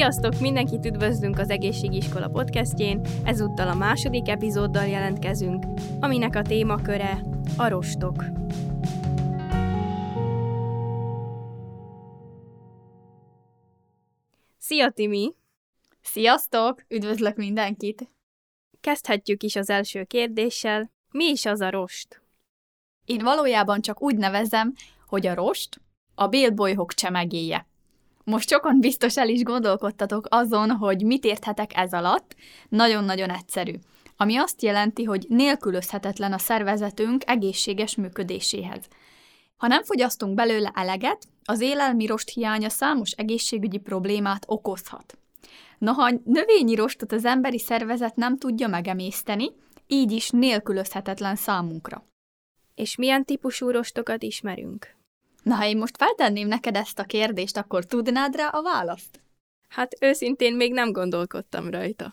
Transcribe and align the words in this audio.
Sziasztok! 0.00 0.40
Mindenkit 0.40 0.84
üdvözlünk 0.84 1.38
az 1.38 1.50
Egészségiskola 1.50 2.28
podcastjén. 2.28 3.00
Ezúttal 3.24 3.68
a 3.68 3.74
második 3.74 4.28
epizóddal 4.28 4.86
jelentkezünk, 4.86 5.64
aminek 6.00 6.34
a 6.34 6.42
témaköre 6.42 7.22
a 7.56 7.68
rostok. 7.68 8.24
Szia 14.58 14.90
Timi! 14.90 15.34
Sziasztok! 16.02 16.84
Üdvözlök 16.88 17.36
mindenkit! 17.36 18.08
Kezdhetjük 18.80 19.42
is 19.42 19.56
az 19.56 19.70
első 19.70 20.04
kérdéssel. 20.04 20.90
Mi 21.10 21.24
is 21.24 21.46
az 21.46 21.60
a 21.60 21.70
rost? 21.70 22.22
Én 23.04 23.22
valójában 23.22 23.80
csak 23.80 24.02
úgy 24.02 24.16
nevezem, 24.16 24.74
hogy 25.06 25.26
a 25.26 25.34
rost 25.34 25.80
a 26.14 26.26
bélbolyhok 26.26 26.94
csemegéje. 26.94 27.69
Most 28.30 28.48
sokan 28.48 28.80
biztos 28.80 29.16
el 29.16 29.28
is 29.28 29.42
gondolkodtatok 29.42 30.26
azon, 30.28 30.70
hogy 30.70 31.04
mit 31.04 31.24
érthetek 31.24 31.76
ez 31.76 31.92
alatt. 31.92 32.34
Nagyon-nagyon 32.68 33.30
egyszerű. 33.30 33.74
Ami 34.16 34.36
azt 34.36 34.62
jelenti, 34.62 35.04
hogy 35.04 35.26
nélkülözhetetlen 35.28 36.32
a 36.32 36.38
szervezetünk 36.38 37.22
egészséges 37.26 37.94
működéséhez. 37.94 38.88
Ha 39.56 39.66
nem 39.66 39.82
fogyasztunk 39.82 40.34
belőle 40.34 40.72
eleget, 40.74 41.26
az 41.44 41.60
élelmi 41.60 42.06
rost 42.06 42.28
hiánya 42.28 42.68
számos 42.68 43.10
egészségügyi 43.10 43.78
problémát 43.78 44.44
okozhat. 44.46 45.18
Noha 45.78 46.10
növényi 46.24 46.74
rostot 46.74 47.12
az 47.12 47.24
emberi 47.24 47.58
szervezet 47.58 48.16
nem 48.16 48.38
tudja 48.38 48.68
megemészteni, 48.68 49.50
így 49.86 50.12
is 50.12 50.30
nélkülözhetetlen 50.30 51.36
számunkra. 51.36 52.04
És 52.74 52.96
milyen 52.96 53.24
típusú 53.24 53.70
rostokat 53.70 54.22
ismerünk? 54.22 54.98
Na, 55.42 55.64
én 55.64 55.76
most 55.76 55.96
feltenném 55.96 56.48
neked 56.48 56.76
ezt 56.76 56.98
a 56.98 57.04
kérdést, 57.04 57.56
akkor 57.56 57.84
tudnád 57.84 58.36
rá 58.36 58.48
a 58.48 58.62
választ? 58.62 59.20
Hát 59.68 59.96
őszintén 60.00 60.56
még 60.56 60.72
nem 60.72 60.92
gondolkodtam 60.92 61.70
rajta. 61.70 62.12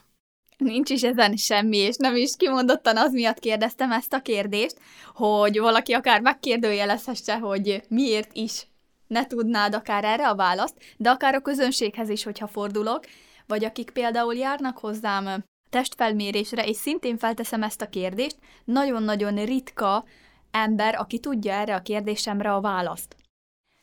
Nincs 0.58 0.90
is 0.90 1.04
ezen 1.04 1.36
semmi, 1.36 1.78
és 1.78 1.96
nem 1.96 2.16
is 2.16 2.36
kimondottan 2.38 2.98
az 2.98 3.12
miatt 3.12 3.40
kérdeztem 3.40 3.92
ezt 3.92 4.14
a 4.14 4.22
kérdést, 4.22 4.80
hogy 5.14 5.60
valaki 5.60 5.94
akár 5.94 6.22
megkérdőjelezhesse, 6.22 7.38
hogy 7.38 7.84
miért 7.90 8.30
is 8.34 8.68
ne 9.08 9.28
tudnád 9.28 9.74
akár 9.74 10.04
erre 10.04 10.28
a 10.28 10.36
választ, 10.36 10.96
de 10.98 11.10
akár 11.10 11.36
a 11.36 11.42
közönséghez 11.42 12.10
is, 12.10 12.24
hogyha 12.24 12.48
fordulok, 12.48 13.06
vagy 13.48 13.66
akik 13.66 13.90
például 13.90 14.36
járnak 14.36 14.78
hozzám 14.78 15.44
testfelmérésre, 15.70 16.66
és 16.66 16.78
szintén 16.78 17.18
felteszem 17.18 17.64
ezt 17.64 17.82
a 17.82 17.90
kérdést, 17.90 18.38
nagyon-nagyon 18.64 19.46
ritka 19.46 20.06
ember, 20.52 20.96
aki 21.00 21.20
tudja 21.20 21.54
erre 21.54 21.76
a 21.76 21.82
kérdésemre 21.82 22.54
a 22.54 22.62
választ. 22.62 23.16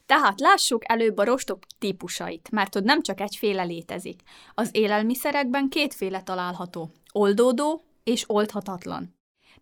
Tehát 0.06 0.40
lássuk 0.40 0.82
előbb 0.90 1.18
a 1.18 1.24
rostok 1.24 1.58
típusait, 1.78 2.50
mert 2.50 2.76
ott 2.76 2.84
nem 2.84 3.02
csak 3.02 3.20
egyféle 3.20 3.62
létezik. 3.62 4.22
Az 4.54 4.68
élelmiszerekben 4.72 5.68
kétféle 5.68 6.22
található, 6.22 6.90
oldódó 7.12 7.84
és 8.02 8.24
oldhatatlan. 8.26 9.14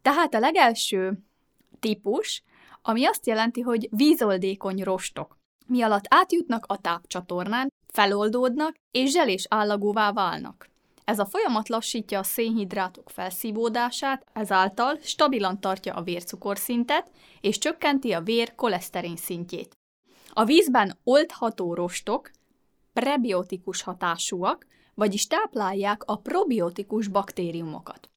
Tehát 0.02 0.34
a 0.34 0.38
legelső 0.38 1.24
típus, 1.80 2.42
ami 2.82 3.04
azt 3.04 3.26
jelenti, 3.26 3.60
hogy 3.60 3.88
vízoldékony 3.90 4.82
rostok, 4.82 5.38
mi 5.66 5.82
alatt 5.82 6.04
átjutnak 6.08 6.64
a 6.66 6.80
tápcsatornán, 6.80 7.72
feloldódnak 7.92 8.74
és 8.90 9.10
zselés 9.10 9.46
állagúvá 9.48 10.12
válnak. 10.12 10.71
Ez 11.04 11.18
a 11.18 11.26
folyamat 11.26 11.68
lassítja 11.68 12.18
a 12.18 12.22
szénhidrátok 12.22 13.10
felszívódását, 13.10 14.26
ezáltal 14.32 14.98
stabilan 15.02 15.60
tartja 15.60 15.94
a 15.94 16.02
vércukorszintet 16.02 17.10
és 17.40 17.58
csökkenti 17.58 18.12
a 18.12 18.20
vér 18.20 18.54
koleszterin 18.54 19.16
szintjét. 19.16 19.76
A 20.32 20.44
vízben 20.44 20.98
oldható 21.04 21.74
rostok 21.74 22.30
prebiotikus 22.92 23.82
hatásúak, 23.82 24.66
vagyis 24.94 25.26
táplálják 25.26 26.02
a 26.04 26.16
probiotikus 26.16 27.08
baktériumokat. 27.08 28.10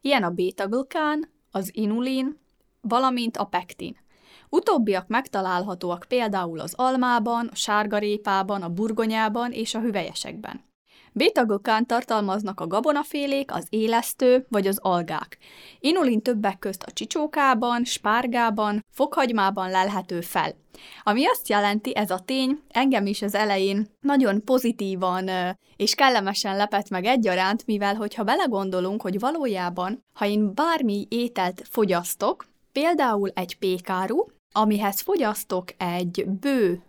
Ilyen 0.00 0.22
a 0.22 0.30
bétaglukán, 0.30 1.30
az 1.50 1.70
inulin, 1.74 2.38
valamint 2.80 3.36
a 3.36 3.44
pektin. 3.44 3.96
Utóbbiak 4.48 5.08
megtalálhatóak 5.08 6.04
például 6.08 6.60
az 6.60 6.74
almában, 6.74 7.48
a 7.52 7.54
sárgarépában, 7.54 8.62
a 8.62 8.68
burgonyában 8.68 9.52
és 9.52 9.74
a 9.74 9.80
hüvelyesekben. 9.80 10.69
Bétaglukán 11.12 11.86
tartalmaznak 11.86 12.60
a 12.60 12.66
gabonafélék, 12.66 13.52
az 13.52 13.66
élesztő 13.68 14.46
vagy 14.48 14.66
az 14.66 14.78
algák. 14.82 15.38
Inulin 15.80 16.22
többek 16.22 16.58
közt 16.58 16.82
a 16.82 16.90
csicsókában, 16.90 17.84
spárgában, 17.84 18.84
fokhagymában 18.90 19.70
lelhető 19.70 20.20
fel. 20.20 20.54
Ami 21.02 21.26
azt 21.26 21.48
jelenti, 21.48 21.96
ez 21.96 22.10
a 22.10 22.18
tény 22.18 22.60
engem 22.68 23.06
is 23.06 23.22
az 23.22 23.34
elején 23.34 23.86
nagyon 24.00 24.44
pozitívan 24.44 25.30
és 25.76 25.94
kellemesen 25.94 26.56
lepett 26.56 26.88
meg 26.88 27.04
egyaránt, 27.04 27.66
mivel 27.66 27.94
hogyha 27.94 28.24
belegondolunk, 28.24 29.02
hogy 29.02 29.18
valójában, 29.18 30.04
ha 30.12 30.26
én 30.26 30.54
bármi 30.54 31.06
ételt 31.08 31.62
fogyasztok, 31.70 32.46
például 32.72 33.30
egy 33.34 33.58
pékáru, 33.58 34.26
amihez 34.52 35.00
fogyasztok 35.00 35.64
egy 35.76 36.26
bő 36.40 36.82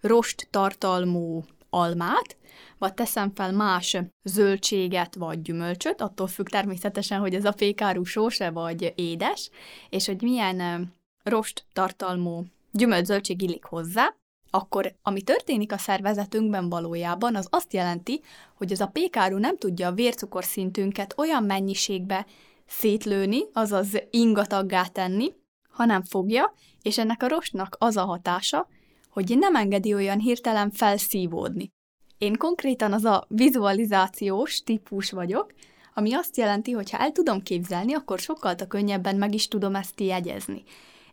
rost 0.00 0.48
tartalmú 0.50 1.44
almát, 1.70 2.36
vagy 2.78 2.94
teszem 2.94 3.32
fel 3.34 3.52
más 3.52 3.96
zöldséget 4.22 5.14
vagy 5.14 5.42
gyümölcsöt, 5.42 6.00
attól 6.00 6.26
függ 6.26 6.48
természetesen, 6.48 7.20
hogy 7.20 7.34
ez 7.34 7.44
a 7.44 7.54
fékáru 7.56 8.04
sóse 8.04 8.50
vagy 8.50 8.92
édes, 8.96 9.50
és 9.90 10.06
hogy 10.06 10.22
milyen 10.22 10.92
rost 11.22 11.64
tartalmú 11.72 12.44
gyümölcs-zöldség 12.72 13.42
illik 13.42 13.64
hozzá, 13.64 14.14
akkor 14.50 14.94
ami 15.02 15.22
történik 15.22 15.72
a 15.72 15.78
szervezetünkben 15.78 16.68
valójában, 16.68 17.36
az 17.36 17.46
azt 17.50 17.72
jelenti, 17.72 18.20
hogy 18.54 18.72
ez 18.72 18.80
a 18.80 18.86
pékáru 18.86 19.38
nem 19.38 19.56
tudja 19.56 19.88
a 19.88 19.92
vércukorszintünket 19.92 21.14
olyan 21.16 21.44
mennyiségbe 21.44 22.26
szétlőni, 22.66 23.42
azaz 23.52 24.02
ingataggá 24.10 24.84
tenni, 24.84 25.32
hanem 25.70 26.02
fogja, 26.02 26.54
és 26.82 26.98
ennek 26.98 27.22
a 27.22 27.28
rostnak 27.28 27.76
az 27.78 27.96
a 27.96 28.04
hatása, 28.04 28.68
hogy 29.10 29.38
nem 29.38 29.54
engedi 29.54 29.94
olyan 29.94 30.18
hirtelen 30.18 30.70
felszívódni. 30.70 31.70
Én 32.18 32.36
konkrétan 32.36 32.92
az 32.92 33.04
a 33.04 33.24
vizualizációs 33.28 34.62
típus 34.62 35.10
vagyok, 35.10 35.52
ami 35.94 36.14
azt 36.14 36.36
jelenti, 36.36 36.72
hogy 36.72 36.90
ha 36.90 36.98
el 36.98 37.12
tudom 37.12 37.42
képzelni, 37.42 37.94
akkor 37.94 38.18
sokkal 38.18 38.54
könnyebben 38.68 39.16
meg 39.16 39.34
is 39.34 39.48
tudom 39.48 39.74
ezt 39.74 40.00
jegyezni. 40.00 40.62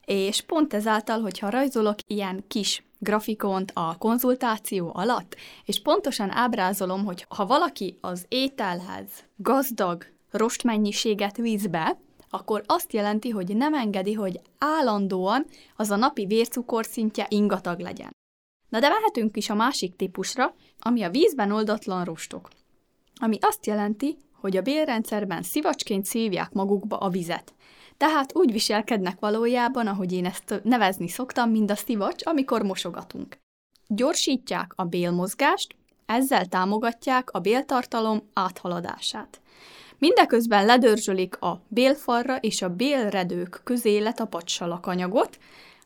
És 0.06 0.42
pont 0.42 0.74
ezáltal, 0.74 1.22
hogyha 1.22 1.50
rajzolok 1.50 1.96
ilyen 2.08 2.44
kis 2.48 2.84
grafikont 3.00 3.72
a 3.76 3.98
konzultáció 3.98 4.92
alatt, 4.94 5.36
és 5.66 5.82
pontosan 5.82 6.32
ábrázolom, 6.32 7.06
hogy 7.06 7.26
ha 7.30 7.46
valaki 7.46 7.98
az 8.02 8.26
ételhez 8.28 9.10
gazdag 9.36 10.06
rostmennyiséget 10.32 11.38
víz 11.38 11.68
be, 11.68 11.98
akkor 12.30 12.64
azt 12.66 12.94
jelenti, 12.94 13.30
hogy 13.30 13.56
nem 13.56 13.74
engedi, 13.74 14.14
hogy 14.14 14.40
állandóan 14.58 15.46
az 15.76 15.90
a 15.90 15.96
napi 15.96 16.26
vércukorszintje 16.26 17.26
ingatag 17.30 17.80
legyen. 17.80 18.12
Na 18.74 18.80
de 18.80 18.90
mehetünk 18.90 19.38
is 19.38 19.50
a 19.50 19.56
másik 19.56 19.96
típusra, 19.96 20.56
ami 20.80 21.04
a 21.04 21.10
vízben 21.10 21.52
oldatlan 21.52 22.04
rostok. 22.04 22.50
Ami 23.16 23.38
azt 23.42 23.66
jelenti, 23.66 24.18
hogy 24.34 24.58
a 24.58 24.62
bélrendszerben 24.62 25.44
szivacsként 25.44 26.06
szívják 26.06 26.52
magukba 26.52 26.98
a 26.98 27.10
vizet. 27.10 27.54
Tehát 27.98 28.36
úgy 28.36 28.52
viselkednek 28.52 29.20
valójában, 29.20 29.88
ahogy 29.88 30.14
én 30.14 30.26
ezt 30.26 30.62
nevezni 30.64 31.08
szoktam, 31.08 31.50
mint 31.50 31.72
a 31.72 31.76
szivacs, 31.76 32.26
amikor 32.26 32.64
mosogatunk. 32.64 33.38
Gyorsítják 33.88 34.74
a 34.76 34.84
bélmozgást, 34.84 35.76
ezzel 36.06 36.46
támogatják 36.46 37.32
a 37.32 37.40
béltartalom 37.40 38.30
áthaladását. 38.34 39.42
Mindeközben 39.98 40.66
ledörzsölik 40.66 41.42
a 41.42 41.62
bélfalra 41.68 42.38
és 42.38 42.62
a 42.62 42.70
bélredők 42.70 43.62
közé 43.64 43.98
letapadt 43.98 44.48
salakanyagot, 44.48 45.38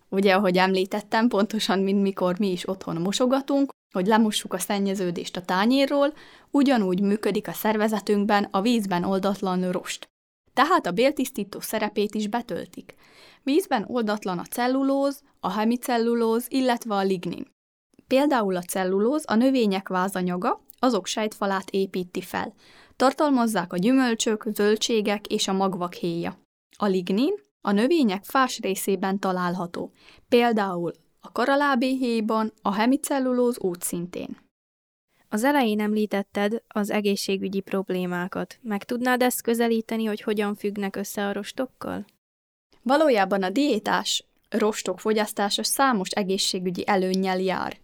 ugye, 0.10 0.34
ahogy 0.34 0.58
említettem, 0.58 1.28
pontosan, 1.28 1.80
mint 1.80 2.02
mikor 2.02 2.40
mi 2.40 2.52
is 2.52 2.70
otthon 2.70 3.02
mosogatunk, 3.02 3.70
hogy 3.94 4.08
lemossuk 4.08 4.54
a 4.54 4.60
szennyeződést 4.60 5.38
a 5.38 5.42
tányérról, 5.42 6.14
ugyanúgy 6.52 7.02
működik 7.02 7.48
a 7.48 7.54
szervezetünkben 7.54 8.48
a 8.52 8.62
vízben 8.62 9.04
oldatlan 9.04 9.72
rost. 9.72 10.10
Tehát 10.54 10.86
a 10.86 10.92
béltisztító 10.92 11.60
szerepét 11.60 12.16
is 12.16 12.28
betöltik. 12.28 12.96
Vízben 13.44 13.86
oldatlan 13.88 14.38
a 14.38 14.46
cellulóz, 14.46 15.22
a 15.40 15.52
hemicellulóz, 15.52 16.46
illetve 16.50 16.96
a 16.96 17.04
lignin. 17.04 17.48
Például 18.08 18.56
a 18.56 18.62
cellulóz 18.62 19.24
a 19.28 19.36
növények 19.36 19.88
vázanyaga, 19.88 20.62
azok 20.80 21.06
sejtfalát 21.06 21.70
építi 21.70 22.22
fel. 22.22 22.54
Tartalmazzák 22.96 23.74
a 23.74 23.78
gyümölcsök, 23.78 24.46
zöldségek 24.54 25.28
és 25.28 25.48
a 25.48 25.54
magvak 25.54 25.94
héja. 25.94 26.40
A 26.78 26.86
lignin 26.86 27.34
a 27.68 27.72
növények 27.72 28.24
fás 28.24 28.60
részében 28.60 29.20
található, 29.20 29.92
például 30.30 30.92
a 31.20 31.32
karalábéhéjban, 31.32 32.54
a 32.62 32.74
hemicellulóz 32.74 33.60
útszintén. 33.60 34.38
Az 35.30 35.44
elején 35.44 35.80
említetted 35.80 36.64
az 36.68 36.90
egészségügyi 36.90 37.60
problémákat. 37.60 38.60
Meg 38.62 38.84
tudnád 38.84 39.22
ezt 39.22 39.42
közelíteni, 39.42 40.06
hogy 40.06 40.22
hogyan 40.22 40.56
függnek 40.56 40.96
össze 40.96 41.28
a 41.28 41.34
rostokkal? 41.34 42.06
Valójában 42.82 43.44
a 43.44 43.50
diétás 43.50 44.26
rostok 44.50 45.00
fogyasztása 45.00 45.64
számos 45.64 46.10
egészségügyi 46.10 46.88
előnnyel 46.88 47.40
jár. 47.40 47.78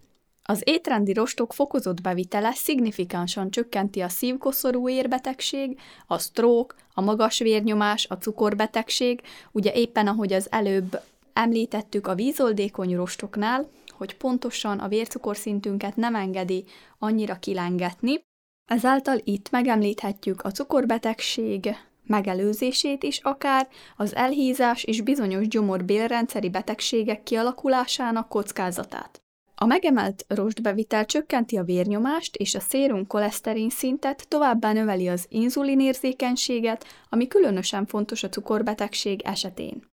Az 0.45 0.62
étrendi 0.66 1.13
rostok 1.13 1.54
fokozott 1.54 2.01
bevitele 2.01 2.51
szignifikánsan 2.51 3.51
csökkenti 3.51 4.01
a 4.01 4.10
szívkoszorú 4.10 4.90
érbetegség, 4.90 5.80
a 6.07 6.19
stroke, 6.19 6.75
a 6.94 7.01
magas 7.01 7.40
vérnyomás, 7.40 8.06
a 8.10 8.18
cukorbetegség, 8.18 9.22
ugye 9.51 9.74
éppen 9.74 10.07
ahogy 10.07 10.34
az 10.34 10.48
előbb 10.51 11.01
említettük 11.34 12.07
a 12.07 12.16
vízoldékony 12.16 12.95
rostoknál, 12.95 13.69
hogy 13.92 14.18
pontosan 14.18 14.80
a 14.80 14.88
vércukorszintünket 14.88 15.95
nem 15.95 16.16
engedi 16.16 16.66
annyira 17.00 17.36
kilengetni, 17.36 18.24
ezáltal 18.69 19.18
itt 19.24 19.50
megemlíthetjük 19.50 20.42
a 20.42 20.51
cukorbetegség 20.51 21.75
megelőzését 22.06 23.04
is 23.04 23.19
akár, 23.19 23.68
az 23.98 24.16
elhízás 24.16 24.84
és 24.84 25.01
bizonyos 25.01 25.48
gyomorbélrendszeri 25.48 26.50
betegségek 26.50 27.24
kialakulásának 27.24 28.30
kockázatát. 28.30 29.23
A 29.63 29.65
megemelt 29.65 30.25
rostbevitel 30.27 31.06
csökkenti 31.06 31.57
a 31.57 31.63
vérnyomást 31.63 32.36
és 32.36 32.56
a 32.56 32.60
szérum 32.60 33.07
koleszterin 33.07 33.69
szintet, 33.69 34.25
továbbá 34.27 34.74
növeli 34.74 35.07
az 35.07 35.25
inzulinérzékenységet, 35.30 36.86
ami 37.10 37.27
különösen 37.27 37.86
fontos 37.86 38.24
a 38.24 38.30
cukorbetegség 38.30 39.21
esetén. 39.21 39.88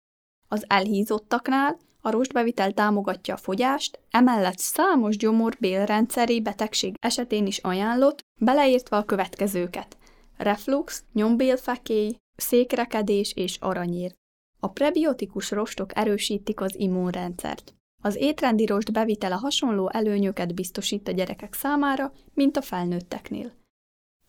Az 0.49 0.65
elhízottaknál 0.69 1.79
a 2.01 2.11
rostbevitel 2.11 2.73
támogatja 2.73 3.35
a 3.35 3.37
fogyást, 3.37 4.01
emellett 4.11 4.59
számos 4.59 5.17
gyomor-bélrendszeri 5.17 6.41
betegség 6.41 6.95
esetén 7.01 7.47
is 7.47 7.59
ajánlott, 7.59 8.25
beleértve 8.41 8.97
a 8.97 9.05
következőket. 9.05 9.97
Reflux, 10.37 11.03
nyombélfekély, 11.13 12.17
székrekedés 12.37 13.33
és 13.35 13.57
aranyér. 13.61 14.13
A 14.61 14.69
prebiotikus 14.69 15.51
rostok 15.51 15.97
erősítik 15.97 16.61
az 16.61 16.75
immunrendszert. 16.79 17.76
Az 18.03 18.17
étrendi 18.17 18.67
rost 18.67 18.93
bevitele 18.93 19.35
hasonló 19.35 19.91
előnyöket 19.93 20.55
biztosít 20.55 21.09
a 21.09 21.13
gyerekek 21.13 21.55
számára, 21.55 22.13
mint 22.35 22.57
a 22.57 22.63
felnőtteknél. 22.63 23.53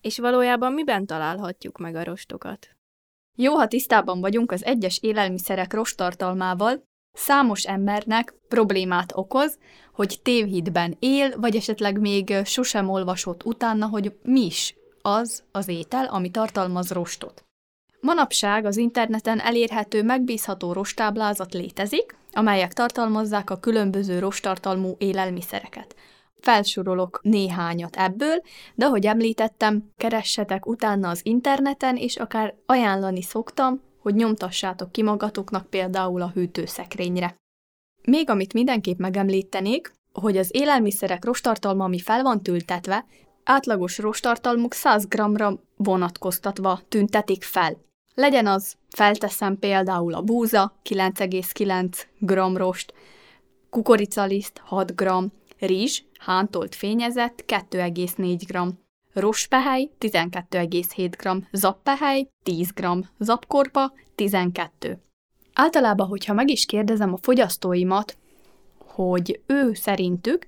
És 0.01 0.17
valójában 0.17 0.73
miben 0.73 1.05
találhatjuk 1.05 1.77
meg 1.77 1.95
a 1.95 2.03
rostokat? 2.03 2.67
Jó, 3.35 3.53
ha 3.53 3.67
tisztában 3.67 4.19
vagyunk 4.19 4.51
az 4.51 4.65
egyes 4.65 4.99
élelmiszerek 5.01 5.73
rostartalmával, 5.73 6.83
számos 7.11 7.63
embernek 7.63 8.33
problémát 8.47 9.11
okoz, 9.15 9.57
hogy 9.93 10.19
tévhitben 10.23 10.95
él, 10.99 11.39
vagy 11.39 11.55
esetleg 11.55 11.99
még 11.99 12.33
sosem 12.45 12.89
olvasott 12.89 13.45
utána, 13.45 13.87
hogy 13.87 14.17
mi 14.23 14.45
is 14.45 14.75
az 15.01 15.43
az 15.51 15.67
étel, 15.67 16.05
ami 16.05 16.31
tartalmaz 16.31 16.91
rostot. 16.91 17.45
Manapság 17.99 18.65
az 18.65 18.77
interneten 18.77 19.39
elérhető 19.39 20.03
megbízható 20.03 20.73
rostáblázat 20.73 21.53
létezik, 21.53 22.17
amelyek 22.31 22.73
tartalmazzák 22.73 23.49
a 23.49 23.59
különböző 23.59 24.19
rostartalmú 24.19 24.95
élelmiszereket. 24.97 25.95
Felsorolok 26.39 27.19
néhányat 27.23 27.95
ebből, 27.95 28.41
de 28.75 28.85
ahogy 28.85 29.05
említettem, 29.05 29.91
keressetek 29.97 30.65
utána 30.65 31.09
az 31.09 31.19
interneten, 31.23 31.95
és 31.95 32.15
akár 32.15 32.55
ajánlani 32.65 33.21
szoktam, 33.21 33.81
hogy 33.99 34.15
nyomtassátok 34.15 34.91
ki 34.91 35.03
magatoknak 35.03 35.69
például 35.69 36.21
a 36.21 36.31
hűtőszekrényre. 36.33 37.35
Még 38.03 38.29
amit 38.29 38.53
mindenképp 38.53 38.97
megemlítenék, 38.97 39.91
hogy 40.13 40.37
az 40.37 40.49
élelmiszerek 40.51 41.25
rostartalma, 41.25 41.83
ami 41.83 41.99
fel 41.99 42.23
van 42.23 42.43
tültetve, 42.43 43.05
átlagos 43.43 43.97
rostartalmuk 43.97 44.73
100 44.73 45.07
g-ra 45.07 45.59
vonatkoztatva 45.75 46.79
tüntetik 46.87 47.43
fel. 47.43 47.86
Legyen 48.19 48.47
az, 48.47 48.75
felteszem 48.89 49.59
például 49.59 50.13
a 50.13 50.21
búza, 50.21 50.73
9,9 50.89 52.03
g 52.19 52.31
rost, 52.57 52.93
kukoricaliszt 53.69 54.61
6 54.65 54.95
g, 54.95 55.09
rizs, 55.59 56.01
hántolt 56.19 56.75
fényezett 56.75 57.43
2,4 57.47 58.41
g, 58.47 58.73
rospehely 59.13 59.91
12,7 59.99 61.11
g, 61.17 61.47
zappehely 61.51 62.27
10 62.43 62.71
g, 62.73 62.87
zapkorpa 63.19 63.93
12. 64.15 65.01
Általában, 65.53 66.07
hogyha 66.07 66.33
meg 66.33 66.49
is 66.49 66.65
kérdezem 66.65 67.13
a 67.13 67.19
fogyasztóimat, 67.21 68.17
hogy 68.77 69.41
ő 69.45 69.73
szerintük 69.73 70.47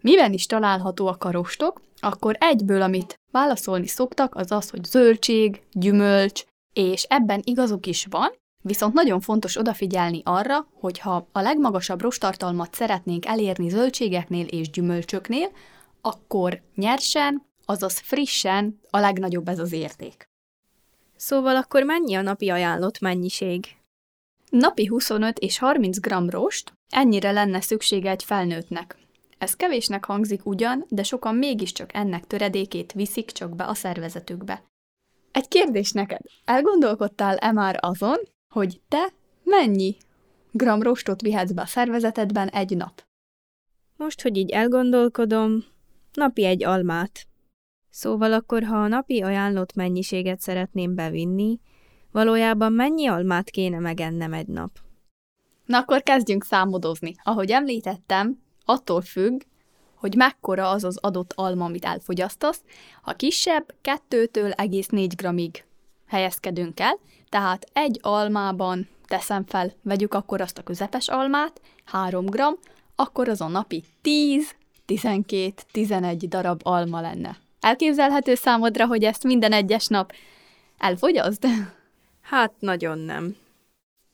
miben 0.00 0.32
is 0.32 0.46
találhatóak 0.46 1.24
a 1.24 1.30
rostok, 1.30 1.80
akkor 2.00 2.36
egyből, 2.40 2.82
amit 2.82 3.20
válaszolni 3.30 3.86
szoktak, 3.86 4.34
az 4.34 4.50
az, 4.50 4.70
hogy 4.70 4.84
zöldség, 4.84 5.62
gyümölcs, 5.72 6.44
és 6.74 7.02
ebben 7.02 7.40
igazuk 7.44 7.86
is 7.86 8.06
van, 8.10 8.30
viszont 8.62 8.94
nagyon 8.94 9.20
fontos 9.20 9.56
odafigyelni 9.56 10.20
arra, 10.24 10.68
hogy 10.72 10.98
ha 10.98 11.28
a 11.32 11.40
legmagasabb 11.40 12.00
rostartalmat 12.00 12.74
szeretnénk 12.74 13.26
elérni 13.26 13.68
zöldségeknél 13.68 14.46
és 14.46 14.70
gyümölcsöknél, 14.70 15.50
akkor 16.00 16.62
nyersen, 16.74 17.42
azaz 17.64 17.98
frissen 17.98 18.80
a 18.90 18.98
legnagyobb 18.98 19.48
ez 19.48 19.58
az 19.58 19.72
érték. 19.72 20.28
Szóval 21.16 21.56
akkor 21.56 21.82
mennyi 21.82 22.14
a 22.14 22.22
napi 22.22 22.48
ajánlott 22.48 23.00
mennyiség? 23.00 23.76
Napi 24.50 24.86
25 24.86 25.38
és 25.38 25.58
30 25.58 25.98
g 25.98 26.30
rost, 26.30 26.72
ennyire 26.88 27.30
lenne 27.30 27.60
szüksége 27.60 28.10
egy 28.10 28.24
felnőttnek. 28.24 28.96
Ez 29.38 29.56
kevésnek 29.56 30.04
hangzik 30.04 30.46
ugyan, 30.46 30.84
de 30.88 31.02
sokan 31.02 31.34
mégiscsak 31.34 31.94
ennek 31.94 32.26
töredékét 32.26 32.92
viszik 32.92 33.30
csak 33.30 33.56
be 33.56 33.64
a 33.64 33.74
szervezetükbe. 33.74 34.62
Egy 35.34 35.48
kérdés 35.48 35.92
neked. 35.92 36.20
Elgondolkodtál-e 36.44 37.52
már 37.52 37.78
azon, 37.80 38.16
hogy 38.54 38.80
te 38.88 39.12
mennyi 39.44 39.96
gram 40.50 40.82
rostot 40.82 41.20
vihetsz 41.20 41.52
be 41.52 41.62
a 41.62 41.66
szervezetedben 41.66 42.48
egy 42.48 42.76
nap? 42.76 43.02
Most, 43.96 44.22
hogy 44.22 44.36
így 44.36 44.50
elgondolkodom, 44.50 45.64
napi 46.12 46.44
egy 46.44 46.64
almát. 46.64 47.26
Szóval 47.90 48.32
akkor, 48.32 48.62
ha 48.62 48.76
a 48.76 48.88
napi 48.88 49.22
ajánlott 49.22 49.74
mennyiséget 49.74 50.40
szeretném 50.40 50.94
bevinni, 50.94 51.60
valójában 52.12 52.72
mennyi 52.72 53.06
almát 53.06 53.50
kéne 53.50 53.78
megennem 53.78 54.32
egy 54.32 54.48
nap? 54.48 54.70
Na 55.66 55.78
akkor 55.78 56.02
kezdjünk 56.02 56.44
számodozni. 56.44 57.14
Ahogy 57.22 57.50
említettem, 57.50 58.42
attól 58.64 59.00
függ, 59.00 59.40
hogy 60.04 60.16
mekkora 60.16 60.70
az 60.70 60.84
az 60.84 60.96
adott 60.96 61.32
alma, 61.34 61.64
amit 61.64 61.84
elfogyasztasz. 61.84 62.60
Ha 63.02 63.12
kisebb, 63.12 63.74
2-től 64.08 64.52
egész 64.52 64.86
4 64.86 65.14
gramig 65.14 65.64
helyezkedünk 66.06 66.80
el, 66.80 66.98
tehát 67.28 67.66
egy 67.72 67.98
almában 68.02 68.88
teszem 69.06 69.44
fel, 69.44 69.72
vegyük 69.82 70.14
akkor 70.14 70.40
azt 70.40 70.58
a 70.58 70.62
közepes 70.62 71.08
almát, 71.08 71.60
3 71.84 72.26
gram, 72.26 72.54
akkor 72.94 73.28
az 73.28 73.40
a 73.40 73.48
napi 73.48 73.82
10, 74.02 74.54
12, 74.84 75.52
11 75.72 76.28
darab 76.28 76.60
alma 76.64 77.00
lenne. 77.00 77.36
Elképzelhető 77.60 78.34
számodra, 78.34 78.86
hogy 78.86 79.04
ezt 79.04 79.24
minden 79.24 79.52
egyes 79.52 79.86
nap 79.86 80.12
elfogyaszd? 80.78 81.46
Hát 82.20 82.52
nagyon 82.58 82.98
nem. 82.98 83.36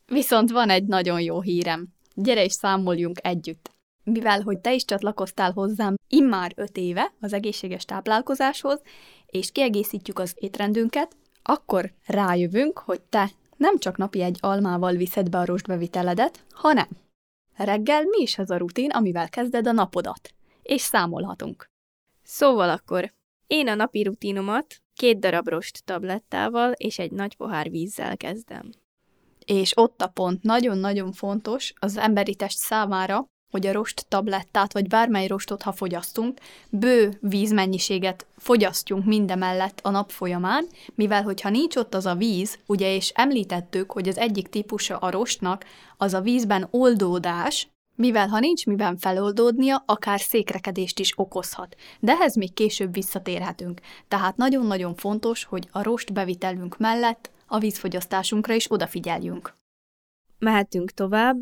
Viszont 0.05 0.51
van 0.51 0.69
egy 0.69 0.83
nagyon 0.83 1.21
jó 1.21 1.41
hírem. 1.41 1.87
Gyere 2.13 2.43
és 2.43 2.51
számoljunk 2.51 3.17
együtt 3.21 3.71
mivel 4.03 4.41
hogy 4.41 4.59
te 4.59 4.73
is 4.73 4.85
csatlakoztál 4.85 5.51
hozzám 5.51 5.95
immár 6.07 6.51
öt 6.55 6.77
éve 6.77 7.13
az 7.21 7.33
egészséges 7.33 7.85
táplálkozáshoz, 7.85 8.81
és 9.25 9.51
kiegészítjük 9.51 10.19
az 10.19 10.33
étrendünket, 10.35 11.15
akkor 11.43 11.93
rájövünk, 12.05 12.79
hogy 12.79 13.01
te 13.01 13.31
nem 13.57 13.77
csak 13.77 13.97
napi 13.97 14.21
egy 14.21 14.37
almával 14.39 14.93
viszed 14.93 15.29
be 15.29 15.37
a 15.37 15.45
rostbeviteledet, 15.45 16.45
hanem 16.51 16.87
reggel 17.55 18.03
mi 18.03 18.21
is 18.21 18.37
az 18.37 18.49
a 18.49 18.57
rutin, 18.57 18.89
amivel 18.89 19.29
kezded 19.29 19.67
a 19.67 19.71
napodat, 19.71 20.33
és 20.61 20.81
számolhatunk. 20.81 21.69
Szóval 22.23 22.69
akkor 22.69 23.13
én 23.47 23.67
a 23.67 23.75
napi 23.75 24.03
rutinomat 24.03 24.81
két 24.93 25.19
darab 25.19 25.47
rost 25.47 25.85
tablettával 25.85 26.71
és 26.71 26.99
egy 26.99 27.11
nagy 27.11 27.35
pohár 27.35 27.69
vízzel 27.69 28.17
kezdem. 28.17 28.69
És 29.45 29.77
ott 29.77 30.01
a 30.01 30.07
pont 30.07 30.43
nagyon-nagyon 30.43 31.11
fontos 31.11 31.73
az 31.79 31.97
emberi 31.97 32.35
test 32.35 32.57
számára, 32.57 33.25
hogy 33.51 33.67
a 33.67 33.71
rost 33.71 34.05
tablettát, 34.07 34.73
vagy 34.73 34.87
bármely 34.87 35.27
rostot, 35.27 35.61
ha 35.61 35.71
fogyasztunk, 35.71 36.39
bő 36.69 37.17
vízmennyiséget 37.21 38.25
fogyasztjunk 38.37 39.05
mindemellett 39.05 39.79
a 39.83 39.89
nap 39.89 40.11
folyamán, 40.11 40.67
mivel 40.95 41.23
hogyha 41.23 41.49
nincs 41.49 41.75
ott 41.75 41.93
az 41.93 42.05
a 42.05 42.15
víz, 42.15 42.59
ugye 42.65 42.95
és 42.95 43.11
említettük, 43.15 43.91
hogy 43.91 44.07
az 44.07 44.17
egyik 44.17 44.47
típusa 44.47 44.97
a 44.97 45.11
rostnak 45.11 45.65
az 45.97 46.13
a 46.13 46.21
vízben 46.21 46.67
oldódás, 46.71 47.67
mivel 47.95 48.27
ha 48.27 48.39
nincs 48.39 48.65
miben 48.65 48.97
feloldódnia, 48.97 49.83
akár 49.85 50.19
székrekedést 50.19 50.99
is 50.99 51.13
okozhat. 51.15 51.75
De 51.99 52.11
ehhez 52.11 52.35
még 52.35 52.53
később 52.53 52.93
visszatérhetünk. 52.93 53.81
Tehát 54.07 54.37
nagyon-nagyon 54.37 54.95
fontos, 54.95 55.43
hogy 55.43 55.67
a 55.71 55.83
rost 55.83 56.13
bevitelünk 56.13 56.77
mellett 56.77 57.31
a 57.47 57.59
vízfogyasztásunkra 57.59 58.53
is 58.53 58.71
odafigyeljünk. 58.71 59.53
Mehetünk 60.39 60.91
tovább, 60.91 61.37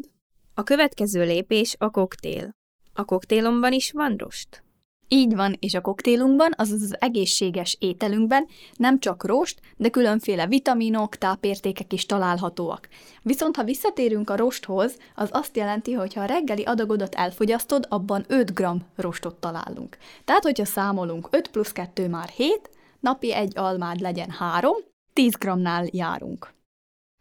a 0.60 0.64
következő 0.64 1.24
lépés 1.24 1.76
a 1.78 1.90
koktél. 1.90 2.56
A 2.94 3.06
koktélomban 3.06 3.74
is 3.74 3.92
van 3.92 4.16
rost? 4.18 4.64
Így 5.08 5.36
van, 5.36 5.56
és 5.60 5.74
a 5.74 5.82
koktélunkban, 5.82 6.54
azaz 6.58 6.82
az 6.82 6.96
egészséges 7.00 7.78
ételünkben 7.80 8.48
nem 8.76 9.00
csak 9.00 9.26
rost, 9.26 9.60
de 9.78 9.90
különféle 9.90 10.48
vitaminok, 10.48 11.16
tápértékek 11.16 11.94
is 11.94 12.06
találhatóak. 12.06 12.88
Viszont 13.22 13.56
ha 13.56 13.64
visszatérünk 13.64 14.30
a 14.30 14.36
rosthoz, 14.36 14.98
az 15.16 15.30
azt 15.32 15.58
jelenti, 15.58 15.94
hogy 15.94 16.14
ha 16.14 16.22
a 16.22 16.26
reggeli 16.26 16.64
adagodat 16.64 17.16
elfogyasztod, 17.16 17.86
abban 17.90 18.26
5 18.28 18.54
g 18.54 18.66
rostot 18.96 19.36
találunk. 19.36 19.98
Tehát, 20.26 20.44
hogyha 20.44 20.66
számolunk 20.66 21.28
5 21.32 21.48
plusz 21.48 21.72
2 21.72 22.08
már 22.08 22.30
7, 22.30 22.70
napi 23.00 23.34
egy 23.34 23.58
almád 23.58 24.00
legyen 24.00 24.30
3, 24.30 24.76
10 25.14 25.34
g-nál 25.34 25.86
járunk. 25.92 26.58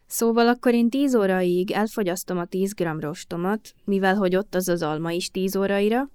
Szóval 0.08 0.48
akkor 0.48 0.74
én 0.74 0.90
10 0.90 1.14
óraig 1.14 1.70
elfogyasztom 1.70 2.38
a 2.38 2.44
10 2.44 2.74
g 2.74 2.82
rostomat, 3.00 3.74
mivel 3.84 4.14
hogy 4.14 4.36
ott 4.36 4.54
az 4.54 4.68
az 4.68 4.82
alma 4.82 5.10
is 5.10 5.30
10 5.30 5.56
óraira, 5.56 6.10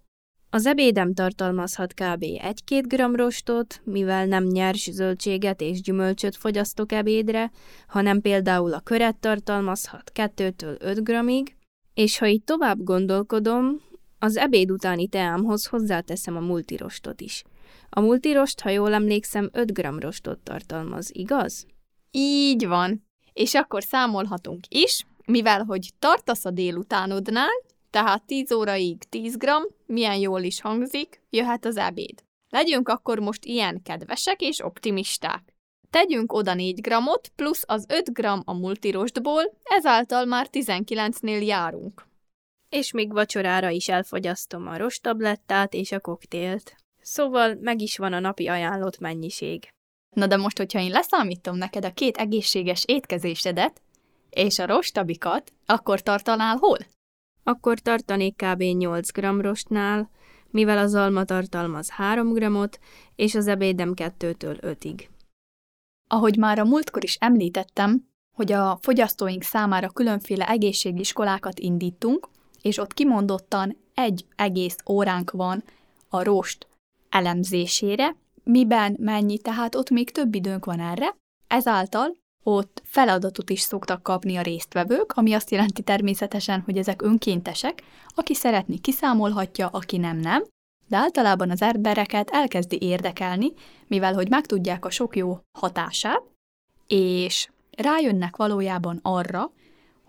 az 0.50 0.66
ebédem 0.66 1.14
tartalmazhat 1.14 1.94
kb. 1.94 2.24
1-2 2.24 2.84
g 2.88 3.16
rostot, 3.16 3.82
mivel 3.84 4.26
nem 4.26 4.44
nyers 4.44 4.92
zöldséget 4.92 5.62
és 5.62 5.82
gyümölcsöt 5.82 6.36
fogyasztok 6.36 6.92
ebédre, 6.92 7.52
hanem 7.88 8.22
például 8.22 8.74
a 8.74 8.80
köret 8.80 9.18
tartalmazhat 9.18 10.12
2-től 10.16 10.82
5 10.82 11.04
g-ig, 11.04 11.56
és 11.94 12.18
ha 12.18 12.28
így 12.28 12.44
tovább 12.44 12.84
gondolkodom, 12.84 13.82
az 14.20 14.38
ebéd 14.38 14.72
utáni 14.72 15.08
teámhoz 15.08 15.66
hozzáteszem 15.66 16.36
a 16.36 16.40
multirostot 16.40 17.22
is. 17.22 17.44
A 17.90 18.00
multirost, 18.00 18.62
ha 18.62 18.70
jól 18.70 18.94
emlékszem, 18.94 19.50
5 19.52 19.74
g 19.74 19.80
rostot 20.00 20.40
tartalmaz, 20.40 21.10
igaz? 21.14 21.66
Így 22.12 22.68
van. 22.68 23.12
És 23.34 23.54
akkor 23.54 23.84
számolhatunk 23.84 24.64
is, 24.70 25.06
mivel 25.26 25.64
hogy 25.64 25.90
tartasz 26.00 26.46
a 26.46 26.52
délutánodnál, 26.52 27.64
tehát 27.90 28.24
10 28.24 28.52
óraig 28.52 29.04
10 29.10 29.38
g, 29.38 29.46
milyen 29.86 30.16
jól 30.16 30.42
is 30.42 30.62
hangzik, 30.62 31.22
jöhet 31.30 31.66
az 31.66 31.78
ebéd. 31.78 32.24
Legyünk 32.50 32.90
akkor 32.90 33.20
most 33.20 33.46
ilyen 33.46 33.82
kedvesek 33.84 34.42
és 34.42 34.64
optimisták. 34.64 35.54
Tegyünk 35.90 36.34
oda 36.34 36.54
4 36.54 36.82
grammot, 36.82 37.32
plusz 37.36 37.64
az 37.66 37.86
5 37.90 38.14
gram 38.14 38.42
a 38.46 38.54
multirostból, 38.54 39.44
ezáltal 39.64 40.26
már 40.26 40.48
19-nél 40.52 41.46
járunk. 41.46 42.06
És 42.70 42.92
még 42.92 43.12
vacsorára 43.12 43.70
is 43.70 43.90
elfogyasztom 43.90 44.68
a 44.68 44.78
rostablettát 44.78 45.74
és 45.74 45.92
a 45.92 46.00
koktélt. 46.00 46.76
Szóval 47.02 47.58
meg 47.62 47.82
is 47.82 47.98
van 47.98 48.14
a 48.14 48.20
napi 48.20 48.48
ajánlott 48.48 49.00
mennyiség. 49.00 49.70
Na 50.14 50.28
de 50.28 50.38
most, 50.38 50.58
hogyha 50.58 50.80
én 50.80 50.92
leszámítom 50.92 51.56
neked 51.56 51.86
a 51.86 51.94
két 51.94 52.18
egészséges 52.18 52.84
étkezésedet, 52.88 53.82
és 54.30 54.60
a 54.60 54.66
rostabikat, 54.66 55.54
akkor 55.66 56.02
tartanál 56.02 56.56
hol? 56.56 56.78
akkor 57.44 57.80
tartanék 57.80 58.36
kb. 58.36 58.62
8 58.62 59.12
g 59.12 59.20
rostnál, 59.42 60.10
mivel 60.50 60.78
az 60.78 60.94
alma 60.94 61.24
tartalmaz 61.24 61.90
3 61.90 62.34
g 62.34 62.70
és 63.16 63.36
az 63.36 63.48
ebédem 63.48 63.94
2-től 63.96 64.58
5-ig. 64.62 65.08
Ahogy 66.10 66.38
már 66.38 66.60
a 66.60 66.64
múltkor 66.64 67.04
is 67.04 67.16
említettem, 67.16 68.08
hogy 68.36 68.52
a 68.52 68.78
fogyasztóink 68.82 69.44
számára 69.44 69.90
különféle 69.90 70.48
egészségiskolákat 70.48 71.60
indítunk, 71.60 72.30
és 72.62 72.78
ott 72.78 72.94
kimondottan 72.94 73.78
egy 73.94 74.26
egész 74.36 74.78
óránk 74.90 75.32
van 75.32 75.64
a 76.10 76.24
rost 76.24 76.68
elemzésére, 77.10 78.16
miben 78.44 78.96
mennyi, 79.00 79.38
tehát 79.38 79.76
ott 79.76 79.90
még 79.90 80.12
több 80.12 80.36
időnk 80.36 80.66
van 80.66 80.80
erre, 80.80 81.16
ezáltal 81.48 82.16
ott 82.44 82.82
feladatot 82.86 83.50
is 83.50 83.60
szoktak 83.62 84.04
kapni 84.04 84.36
a 84.36 84.42
résztvevők, 84.42 85.12
ami 85.12 85.34
azt 85.34 85.52
jelenti 85.52 85.82
természetesen, 85.82 86.62
hogy 86.66 86.78
ezek 86.78 87.02
önkéntesek, 87.02 87.84
aki 88.08 88.34
szeretni 88.34 88.80
kiszámolhatja, 88.80 89.68
aki 89.68 89.98
nem 89.98 90.18
nem, 90.18 90.44
de 90.88 90.98
általában 90.98 91.50
az 91.50 91.62
embereket 91.62 92.30
elkezdi 92.30 92.78
érdekelni, 92.82 93.54
mivel 93.88 94.14
hogy 94.14 94.30
megtudják 94.30 94.86
a 94.86 94.90
sok 94.90 95.16
jó 95.16 95.40
hatását, 95.60 96.22
és 96.88 97.50
rájönnek 97.78 98.36
valójában 98.36 99.00
arra, 99.02 99.52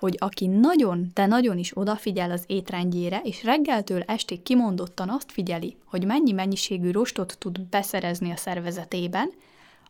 hogy 0.04 0.16
aki 0.18 0.46
nagyon, 0.46 1.10
de 1.14 1.26
nagyon 1.26 1.58
is 1.58 1.76
odafigyel 1.76 2.30
az 2.30 2.44
étrendjére, 2.46 3.20
és 3.22 3.44
reggeltől 3.44 4.02
estig 4.02 4.42
kimondottan 4.42 5.08
azt 5.08 5.32
figyeli, 5.32 5.76
hogy 5.84 6.06
mennyi 6.06 6.32
mennyiségű 6.32 6.90
rostot 6.90 7.36
tud 7.38 7.60
beszerezni 7.60 8.30
a 8.30 8.36
szervezetében, 8.36 9.30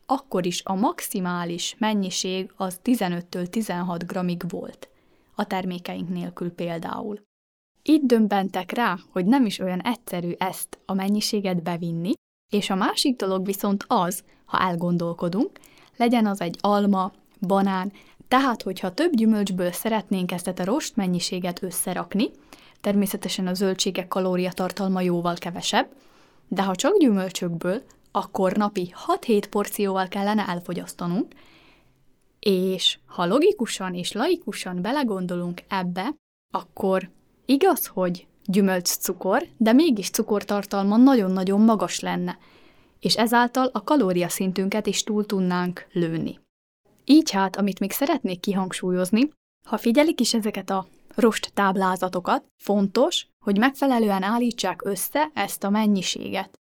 akkor 0.06 0.46
is 0.46 0.62
a 0.64 0.74
maximális 0.74 1.74
mennyiség 1.78 2.52
az 2.56 2.80
15-től 2.84 3.46
16 3.46 4.06
gramig 4.06 4.42
volt, 4.48 4.88
a 5.34 5.46
termékeink 5.46 6.08
nélkül 6.08 6.52
például. 6.52 7.20
Itt 7.82 8.02
dömbentek 8.02 8.72
rá, 8.72 8.98
hogy 9.12 9.24
nem 9.24 9.46
is 9.46 9.58
olyan 9.58 9.80
egyszerű 9.80 10.32
ezt 10.38 10.78
a 10.86 10.94
mennyiséget 10.94 11.62
bevinni, 11.62 12.12
és 12.52 12.70
a 12.70 12.74
másik 12.74 13.16
dolog 13.16 13.44
viszont 13.46 13.84
az, 13.88 14.24
ha 14.44 14.60
elgondolkodunk, 14.60 15.58
legyen 15.96 16.26
az 16.26 16.40
egy 16.40 16.58
alma, 16.60 17.12
banán, 17.40 17.92
tehát 18.34 18.62
hogyha 18.62 18.94
több 18.94 19.12
gyümölcsből 19.14 19.72
szeretnénk 19.72 20.32
ezt 20.32 20.46
a 20.46 20.64
rost 20.64 20.96
mennyiséget 20.96 21.62
összerakni, 21.62 22.30
természetesen 22.80 23.46
a 23.46 23.54
zöldségek 23.54 24.08
kalóriatartalma 24.08 25.00
jóval 25.00 25.34
kevesebb, 25.34 25.88
de 26.48 26.62
ha 26.62 26.74
csak 26.74 26.98
gyümölcsökből, 26.98 27.82
akkor 28.12 28.52
napi 28.56 28.94
6-7 29.20 29.44
porcióval 29.50 30.08
kellene 30.08 30.46
elfogyasztanunk, 30.48 31.32
és 32.40 32.98
ha 33.06 33.26
logikusan 33.26 33.94
és 33.94 34.12
laikusan 34.12 34.82
belegondolunk 34.82 35.62
ebbe, 35.68 36.14
akkor 36.50 37.10
igaz, 37.44 37.86
hogy 37.86 38.26
gyümölcs 38.44 38.88
cukor, 38.88 39.46
de 39.56 39.72
mégis 39.72 40.10
cukortartalma 40.10 40.96
nagyon-nagyon 40.96 41.60
magas 41.60 42.00
lenne, 42.00 42.38
és 43.00 43.16
ezáltal 43.16 43.70
a 43.72 43.84
kalóriaszintünket 43.84 44.86
is 44.86 45.02
túl 45.02 45.26
tudnánk 45.26 45.86
lőni. 45.92 46.42
Így 47.04 47.30
hát, 47.30 47.56
amit 47.56 47.80
még 47.80 47.92
szeretnék 47.92 48.40
kihangsúlyozni, 48.40 49.30
ha 49.68 49.78
figyelik 49.78 50.20
is 50.20 50.34
ezeket 50.34 50.70
a 50.70 50.86
rost 51.14 51.50
táblázatokat, 51.54 52.44
fontos, 52.62 53.26
hogy 53.44 53.58
megfelelően 53.58 54.22
állítsák 54.22 54.84
össze 54.84 55.30
ezt 55.34 55.64
a 55.64 55.70
mennyiséget. 55.70 56.58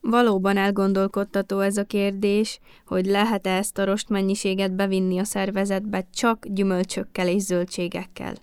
Valóban 0.00 0.56
elgondolkodtató 0.56 1.60
ez 1.60 1.76
a 1.76 1.84
kérdés, 1.84 2.60
hogy 2.86 3.06
lehet-e 3.06 3.56
ezt 3.56 3.78
a 3.78 3.84
rost 3.84 4.08
mennyiséget 4.08 4.74
bevinni 4.74 5.18
a 5.18 5.24
szervezetbe 5.24 6.06
csak 6.14 6.46
gyümölcsökkel 6.46 7.28
és 7.28 7.42
zöldségekkel. 7.42 8.34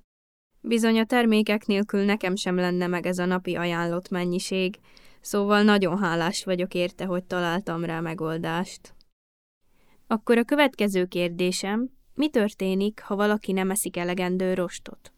Bizony 0.62 1.00
a 1.00 1.06
termékek 1.06 1.66
nélkül 1.66 2.04
nekem 2.04 2.36
sem 2.36 2.56
lenne 2.56 2.88
meg 2.88 3.06
ez 3.06 3.18
a 3.18 3.26
napi 3.26 3.56
ajánlott 3.56 4.10
mennyiség, 4.10 4.80
szóval 5.22 5.62
nagyon 5.62 5.98
hálás 5.98 6.44
vagyok 6.44 6.74
érte, 6.74 7.06
hogy 7.06 7.24
találtam 7.24 7.84
rá 7.86 8.00
megoldást. 8.00 8.96
Akkor 10.08 10.38
a 10.38 10.44
következő 10.44 11.06
kérdésem, 11.06 11.90
mi 12.16 12.30
történik, 12.30 13.02
ha 13.02 13.16
valaki 13.16 13.52
nem 13.52 13.72
eszik 13.72 13.98
elegendő 13.98 14.54
rostot? 14.54 15.12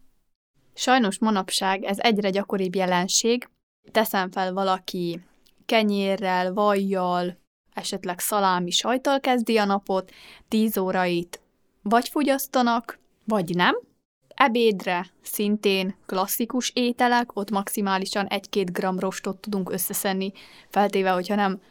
Sajnos 0.73 1.19
manapság 1.19 1.83
ez 1.83 1.97
egyre 1.99 2.29
gyakoribb 2.29 2.75
jelenség. 2.75 3.49
Teszem 3.91 4.31
fel 4.31 4.53
valaki 4.53 5.19
kenyérrel, 5.65 6.53
vajjal, 6.53 7.37
esetleg 7.73 8.19
szalámi 8.19 8.71
sajtal 8.71 9.19
kezdi 9.19 9.57
a 9.57 9.65
napot, 9.65 10.11
10 10.47 10.77
órait 10.77 11.41
vagy 11.81 12.09
fogyasztanak, 12.09 12.99
vagy 13.25 13.55
nem. 13.55 13.79
Ebédre 14.27 15.05
szintén 15.21 15.95
klasszikus 16.05 16.71
ételek, 16.75 17.35
ott 17.35 17.49
maximálisan 17.49 18.27
1-2 18.29 18.67
g 18.71 18.99
rostot 18.99 19.37
tudunk 19.37 19.71
összeszedni, 19.71 20.31
feltéve, 20.69 21.09
hogyha 21.09 21.35
nem 21.35 21.61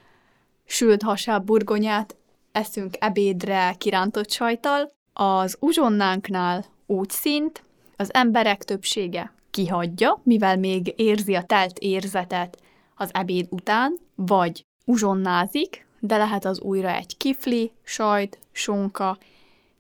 sült 0.65 1.03
hasább 1.03 1.45
burgonyát 1.45 2.17
eszünk 2.59 2.95
ebédre 2.99 3.75
kirántott 3.79 4.31
sajtal. 4.31 4.93
Az 5.12 5.57
uzsonnánknál 5.61 6.65
úgy 6.87 7.11
szint, 7.11 7.62
az 7.97 8.15
emberek 8.15 8.65
többsége 8.65 9.33
kihagyja, 9.50 10.21
mivel 10.23 10.57
még 10.57 10.93
érzi 10.97 11.35
a 11.35 11.43
telt 11.43 11.79
érzetet, 11.79 12.59
az 12.97 13.11
ebéd 13.12 13.47
után, 13.50 13.99
vagy 14.15 14.65
uzsonnázik, 14.85 15.87
de 16.00 16.17
lehet 16.17 16.45
az 16.45 16.61
újra 16.61 16.95
egy 16.95 17.17
kifli, 17.17 17.73
sajt, 17.83 18.38
sonka, 18.53 19.19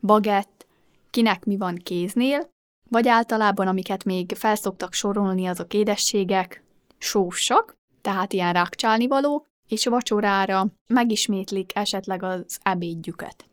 bagett, 0.00 0.66
kinek 1.10 1.44
mi 1.44 1.56
van 1.56 1.74
kéznél, 1.74 2.48
vagy 2.90 3.08
általában, 3.08 3.66
amiket 3.66 4.04
még 4.04 4.32
felszoktak 4.34 4.92
sorolni, 4.92 5.46
azok 5.46 5.74
édességek, 5.74 6.62
sósak, 6.98 7.74
tehát 8.00 8.32
ilyen 8.32 8.52
rákcsálni 8.52 9.06
való, 9.06 9.46
és 9.68 9.86
vacsorára 9.86 10.66
megismétlik 10.86 11.70
esetleg 11.74 12.22
az 12.22 12.58
ebédjüket. 12.62 13.44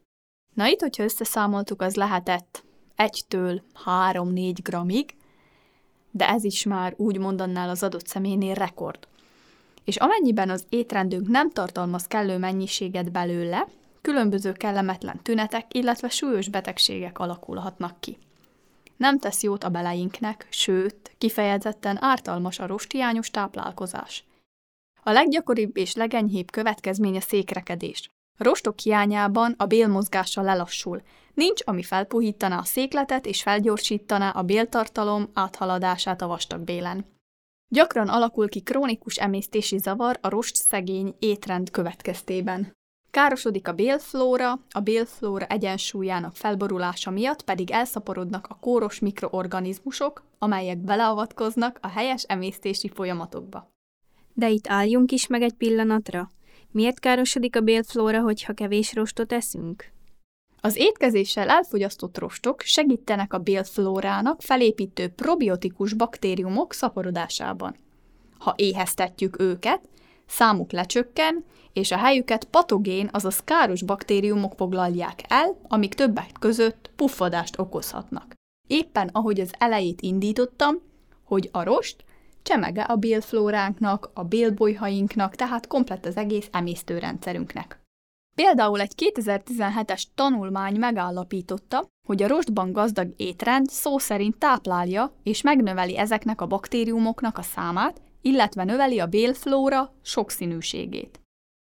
Na 0.54 0.68
itt, 0.68 0.80
hogyha 0.80 1.04
összeszámoltuk, 1.04 1.82
az 1.82 1.96
lehetett 1.96 2.64
1-től 2.98 3.62
3-4 3.86 4.56
gramig, 4.64 5.16
de 6.12 6.30
ez 6.30 6.44
is 6.44 6.64
már 6.64 6.94
úgy 6.98 7.18
mondanál 7.18 7.70
az 7.70 7.84
adott 7.84 8.08
személynél 8.08 8.54
rekord 8.54 9.08
és 9.86 9.96
amennyiben 9.96 10.50
az 10.50 10.66
étrendünk 10.70 11.28
nem 11.28 11.52
tartalmaz 11.52 12.08
kellő 12.08 12.38
mennyiséget 12.38 13.12
belőle, 13.12 13.68
különböző 14.02 14.52
kellemetlen 14.52 15.20
tünetek, 15.24 15.74
illetve 15.74 16.10
súlyos 16.10 16.50
betegségek 16.50 17.20
alakulhatnak 17.20 18.00
ki. 18.00 18.18
Nem 18.98 19.20
tesz 19.20 19.44
jót 19.44 19.64
a 19.64 19.70
beleinknek, 19.70 20.48
sőt, 20.50 21.16
kifejezetten 21.18 21.98
ártalmas 22.04 22.60
a 22.60 22.68
rostiányos 22.68 23.32
táplálkozás. 23.32 24.24
A 25.08 25.12
leggyakoribb 25.12 25.78
és 25.78 25.96
legenyhébb 25.96 26.52
következmény 26.52 27.16
a 27.16 27.22
székrekedés. 27.22 28.10
Rostok 28.38 28.80
hiányában 28.80 29.54
a 29.58 29.66
bélmozgása 29.66 30.42
lelassul. 30.42 31.02
Nincs, 31.34 31.62
ami 31.66 31.84
felpuhítaná 31.84 32.58
a 32.58 32.64
székletet 32.64 33.26
és 33.26 33.42
felgyorsítaná 33.42 34.30
a 34.30 34.42
béltartalom 34.42 35.30
áthaladását 35.34 36.22
a 36.22 36.28
vastag 36.28 36.62
bélen. 36.62 37.06
Gyakran 37.68 38.08
alakul 38.08 38.50
ki 38.50 38.62
krónikus 38.62 39.16
emésztési 39.16 39.78
zavar 39.78 40.18
a 40.22 40.30
rost 40.30 40.56
szegény 40.56 41.16
étrend 41.20 41.72
következtében. 41.72 42.76
Károsodik 43.12 43.68
a 43.68 43.74
bélflóra, 43.74 44.60
a 44.70 44.80
bélflóra 44.80 45.46
egyensúlyának 45.46 46.36
felborulása 46.36 47.12
miatt 47.12 47.44
pedig 47.44 47.72
elszaporodnak 47.72 48.48
a 48.50 48.58
kóros 48.60 49.00
mikroorganizmusok, 49.00 50.24
amelyek 50.40 50.78
beleavatkoznak 50.78 51.80
a 51.82 51.88
helyes 51.88 52.24
emésztési 52.24 52.90
folyamatokba. 52.90 53.75
De 54.38 54.50
itt 54.50 54.68
álljunk 54.68 55.12
is 55.12 55.28
meg 55.28 55.42
egy 55.42 55.54
pillanatra. 55.54 56.32
Miért 56.72 57.00
károsodik 57.00 57.56
a 57.56 57.62
bélflóra, 57.62 58.22
hogyha 58.22 58.54
kevés 58.54 58.94
rostot 58.94 59.34
eszünk? 59.34 59.92
Az 60.62 60.76
étkezéssel 60.76 61.50
elfogyasztott 61.50 62.18
rostok 62.18 62.62
segítenek 62.62 63.34
a 63.34 63.38
bélflórának 63.38 64.42
felépítő 64.42 65.08
probiotikus 65.08 65.94
baktériumok 65.94 66.74
szaporodásában. 66.74 67.76
Ha 68.40 68.54
éheztetjük 68.58 69.40
őket, 69.40 69.90
számuk 70.26 70.72
lecsökken, 70.72 71.44
és 71.74 71.92
a 71.92 71.98
helyüket 71.98 72.46
patogén, 72.46 73.10
azaz 73.12 73.44
káros 73.44 73.84
baktériumok 73.84 74.54
foglalják 74.56 75.22
el, 75.28 75.58
amik 75.68 75.94
többek 75.94 76.32
között 76.40 76.92
puffadást 76.96 77.60
okozhatnak. 77.60 78.34
Éppen 78.68 79.10
ahogy 79.12 79.40
az 79.40 79.54
elejét 79.58 80.02
indítottam, 80.02 80.76
hogy 81.24 81.50
a 81.52 81.64
rost 81.64 82.04
csemege 82.46 82.82
a 82.82 82.96
bélflóránknak, 82.96 84.10
a 84.14 84.24
bélbolyhainknak, 84.24 85.36
tehát 85.36 85.68
komplet 85.68 86.06
az 86.06 86.18
egész 86.18 86.48
emésztőrendszerünknek. 86.52 87.80
Például 88.36 88.82
egy 88.82 89.12
2017-es 89.16 90.04
tanulmány 90.16 90.76
megállapította, 90.76 91.88
hogy 92.08 92.24
a 92.24 92.28
rostban 92.28 92.72
gazdag 92.72 93.14
étrend 93.18 93.70
szó 93.70 93.98
szerint 93.98 94.38
táplálja 94.38 95.14
és 95.24 95.42
megnöveli 95.42 95.98
ezeknek 95.98 96.42
a 96.42 96.48
baktériumoknak 96.48 97.38
a 97.38 97.42
számát, 97.42 98.02
illetve 98.22 98.64
növeli 98.64 99.00
a 99.00 99.08
bélflóra 99.08 99.94
sokszínűségét. 100.02 101.20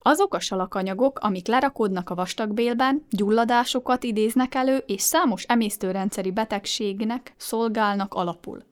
Azok 0.04 0.34
a 0.34 0.40
salakanyagok, 0.40 1.18
amik 1.18 1.46
lerakodnak 1.46 2.10
a 2.10 2.14
vastagbélben, 2.14 3.06
gyulladásokat 3.10 4.04
idéznek 4.04 4.54
elő, 4.54 4.76
és 4.86 5.02
számos 5.02 5.42
emésztőrendszeri 5.42 6.30
betegségnek 6.30 7.34
szolgálnak 7.36 8.14
alapul. 8.14 8.67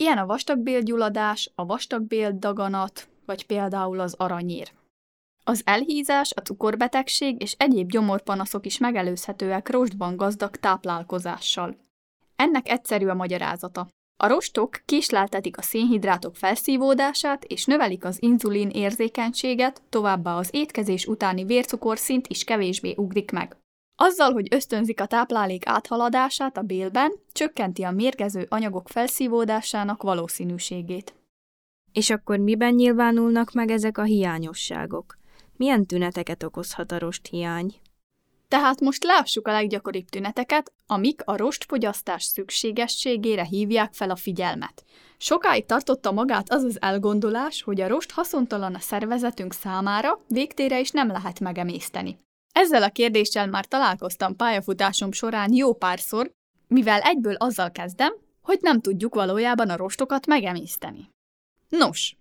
Ilyen 0.00 0.18
a 0.18 0.26
vastagbélgyulladás, 0.26 1.50
a 1.54 1.66
vastagbél 1.66 2.36
daganat, 2.38 3.08
vagy 3.26 3.46
például 3.46 4.00
az 4.00 4.14
aranyér. 4.14 4.72
Az 5.44 5.62
elhízás, 5.64 6.32
a 6.34 6.40
cukorbetegség 6.40 7.42
és 7.42 7.54
egyéb 7.58 7.90
gyomorpanaszok 7.90 8.66
is 8.66 8.78
megelőzhetőek 8.78 9.70
rostban 9.70 10.16
gazdag 10.16 10.56
táplálkozással. 10.56 11.76
Ennek 12.36 12.68
egyszerű 12.68 13.06
a 13.06 13.14
magyarázata. 13.14 13.88
A 14.16 14.26
rostok 14.26 14.82
késleltetik 14.84 15.58
a 15.58 15.62
szénhidrátok 15.62 16.36
felszívódását 16.36 17.44
és 17.44 17.64
növelik 17.64 18.04
az 18.04 18.22
inzulin 18.22 18.68
érzékenységet, 18.68 19.82
továbbá 19.88 20.36
az 20.36 20.48
étkezés 20.52 21.06
utáni 21.06 21.44
vércukorszint 21.44 22.26
is 22.26 22.44
kevésbé 22.44 22.94
ugrik 22.96 23.30
meg. 23.30 23.56
Azzal, 23.96 24.32
hogy 24.32 24.46
ösztönzik 24.50 25.00
a 25.00 25.06
táplálék 25.06 25.66
áthaladását 25.66 26.56
a 26.56 26.62
bélben, 26.62 27.12
csökkenti 27.32 27.82
a 27.82 27.90
mérgező 27.90 28.46
anyagok 28.48 28.88
felszívódásának 28.88 30.02
valószínűségét. 30.02 31.14
És 31.92 32.10
akkor 32.10 32.38
miben 32.38 32.74
nyilvánulnak 32.74 33.52
meg 33.52 33.70
ezek 33.70 33.98
a 33.98 34.02
hiányosságok? 34.02 35.18
Milyen 35.56 35.86
tüneteket 35.86 36.42
okozhat 36.42 36.92
a 36.92 36.98
rosthiány? 36.98 37.80
Tehát 38.48 38.80
most 38.80 39.04
lássuk 39.04 39.48
a 39.48 39.52
leggyakoribb 39.52 40.08
tüneteket, 40.08 40.72
amik 40.86 41.22
a 41.24 41.36
rostfogyasztás 41.36 42.24
szükségességére 42.24 43.44
hívják 43.44 43.92
fel 43.94 44.10
a 44.10 44.16
figyelmet. 44.16 44.84
Sokáig 45.18 45.66
tartotta 45.66 46.12
magát 46.12 46.50
az 46.50 46.62
az 46.62 46.82
elgondolás, 46.82 47.62
hogy 47.62 47.80
a 47.80 47.88
rost 47.88 48.10
haszontalan 48.10 48.74
a 48.74 48.78
szervezetünk 48.78 49.52
számára, 49.52 50.20
végtére 50.28 50.80
is 50.80 50.90
nem 50.90 51.08
lehet 51.08 51.40
megemészteni. 51.40 52.25
Ezzel 52.56 52.82
a 52.82 52.88
kérdéssel 52.88 53.46
már 53.46 53.66
találkoztam 53.66 54.36
pályafutásom 54.36 55.12
során 55.12 55.54
jó 55.54 55.74
párszor, 55.74 56.30
mivel 56.68 57.00
egyből 57.00 57.34
azzal 57.34 57.70
kezdem, 57.70 58.12
hogy 58.42 58.58
nem 58.60 58.80
tudjuk 58.80 59.14
valójában 59.14 59.70
a 59.70 59.76
rostokat 59.76 60.26
megemészteni. 60.26 61.10
Nos, 61.68 62.16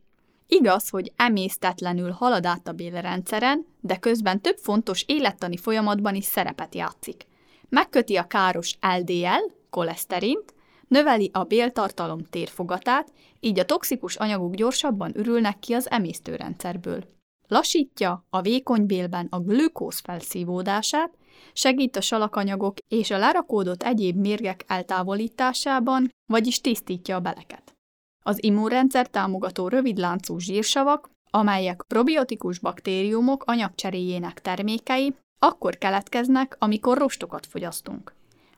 Igaz, 0.47 0.89
hogy 0.89 1.11
emésztetlenül 1.15 2.11
halad 2.11 2.45
át 2.45 2.67
a 2.67 2.71
bélrendszeren, 2.71 3.65
de 3.81 3.97
közben 3.97 4.41
több 4.41 4.57
fontos 4.57 5.03
élettani 5.07 5.57
folyamatban 5.57 6.15
is 6.15 6.25
szerepet 6.25 6.75
játszik. 6.75 7.25
Megköti 7.69 8.15
a 8.15 8.27
káros 8.27 8.77
LDL, 8.97 9.51
koleszterint, 9.69 10.53
növeli 10.87 11.29
a 11.33 11.43
béltartalom 11.43 12.23
térfogatát, 12.29 13.11
így 13.39 13.59
a 13.59 13.65
toxikus 13.65 14.15
anyagok 14.15 14.55
gyorsabban 14.55 15.17
ürülnek 15.17 15.59
ki 15.59 15.73
az 15.73 15.91
emésztőrendszerből. 15.91 17.14
Lassítja 17.47 18.25
a 18.29 18.41
vékony 18.41 18.85
bélben 18.85 19.27
a 19.29 19.39
glükóz 19.39 19.99
felszívódását, 19.99 21.17
segít 21.53 21.95
a 21.95 22.01
salakanyagok 22.01 22.77
és 22.87 23.11
a 23.11 23.17
lerakódott 23.17 23.83
egyéb 23.83 24.15
mérgek 24.15 24.63
eltávolításában, 24.67 26.09
vagyis 26.25 26.61
tisztítja 26.61 27.15
a 27.15 27.19
beleket. 27.19 27.75
Az 28.23 28.43
immunrendszer 28.43 29.07
támogató 29.07 29.67
rövidláncú 29.67 30.39
zsírsavak, 30.39 31.09
amelyek 31.31 31.83
probiotikus 31.87 32.59
baktériumok 32.59 33.43
anyagcseréjének 33.43 34.41
termékei, 34.41 35.15
akkor 35.39 35.77
keletkeznek, 35.77 36.55
amikor 36.59 36.97
rostokat 36.97 37.45
fogyasztunk. 37.45 38.13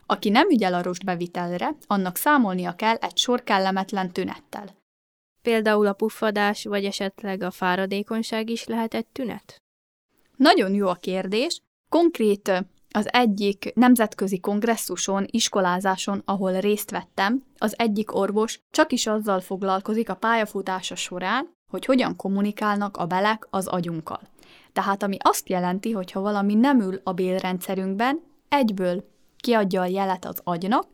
Aki 0.06 0.28
nem 0.28 0.48
ügyel 0.48 0.74
a 0.74 0.82
rostbevitelre, 0.82 1.76
annak 1.86 2.16
számolnia 2.16 2.72
kell 2.72 2.94
egy 2.94 3.16
sor 3.16 3.42
kellemetlen 3.42 4.12
tünettel. 4.12 4.76
Például 5.48 5.86
a 5.86 5.92
puffadás, 5.92 6.64
vagy 6.64 6.84
esetleg 6.84 7.42
a 7.42 7.50
fáradékonyság 7.50 8.50
is 8.50 8.64
lehet 8.64 8.94
egy 8.94 9.06
tünet? 9.06 9.62
Nagyon 10.36 10.74
jó 10.74 10.88
a 10.88 10.94
kérdés. 10.94 11.62
Konkrét 11.88 12.64
az 12.90 13.12
egyik 13.12 13.72
nemzetközi 13.74 14.40
kongresszuson, 14.40 15.26
iskolázáson, 15.30 16.22
ahol 16.24 16.60
részt 16.60 16.90
vettem, 16.90 17.44
az 17.58 17.78
egyik 17.78 18.14
orvos 18.14 18.60
csak 18.70 18.92
is 18.92 19.06
azzal 19.06 19.40
foglalkozik 19.40 20.08
a 20.08 20.14
pályafutása 20.14 20.94
során, 20.94 21.54
hogy 21.70 21.84
hogyan 21.84 22.16
kommunikálnak 22.16 22.96
a 22.96 23.06
belek 23.06 23.46
az 23.50 23.66
agyunkkal. 23.66 24.20
Tehát 24.72 25.02
ami 25.02 25.16
azt 25.20 25.48
jelenti, 25.48 25.92
hogy 25.92 26.12
ha 26.12 26.20
valami 26.20 26.54
nem 26.54 26.80
ül 26.80 27.00
a 27.04 27.12
bélrendszerünkben, 27.12 28.20
egyből 28.48 29.04
kiadja 29.36 29.80
a 29.80 29.86
jelet 29.86 30.24
az 30.24 30.40
agynak, 30.44 30.86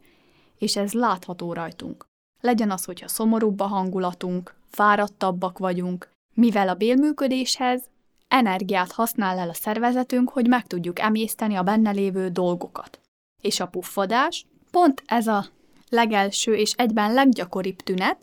és 0.59 0.77
ez 0.77 0.93
látható 0.93 1.53
rajtunk. 1.53 2.13
Legyen 2.45 2.71
az, 2.71 2.85
hogyha 2.85 3.09
szomorúbb 3.09 3.61
a 3.61 3.67
hangulatunk, 3.67 4.55
fáradtabbak 4.71 5.59
vagyunk, 5.59 6.11
mivel 6.35 6.69
a 6.69 6.75
bélműködéshez 6.75 7.83
energiát 8.29 8.93
használ 8.93 9.39
el 9.39 9.49
a 9.49 9.55
szervezetünk, 9.55 10.31
hogy 10.31 10.49
meg 10.49 10.67
tudjuk 10.67 10.99
emészteni 10.99 11.55
a 11.55 11.63
benne 11.63 11.91
lévő 11.91 12.29
dolgokat. 12.29 13.01
És 13.43 13.61
a 13.61 13.67
puffadás 13.67 14.47
pont 14.71 15.03
ez 15.07 15.27
a 15.27 15.47
legelső 15.89 16.55
és 16.55 16.73
egyben 16.73 17.13
leggyakoribb 17.13 17.77
tünet, 17.77 18.19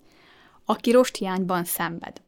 aki 0.65 0.91
rosthiányban 0.91 1.63
szenved. 1.63 2.21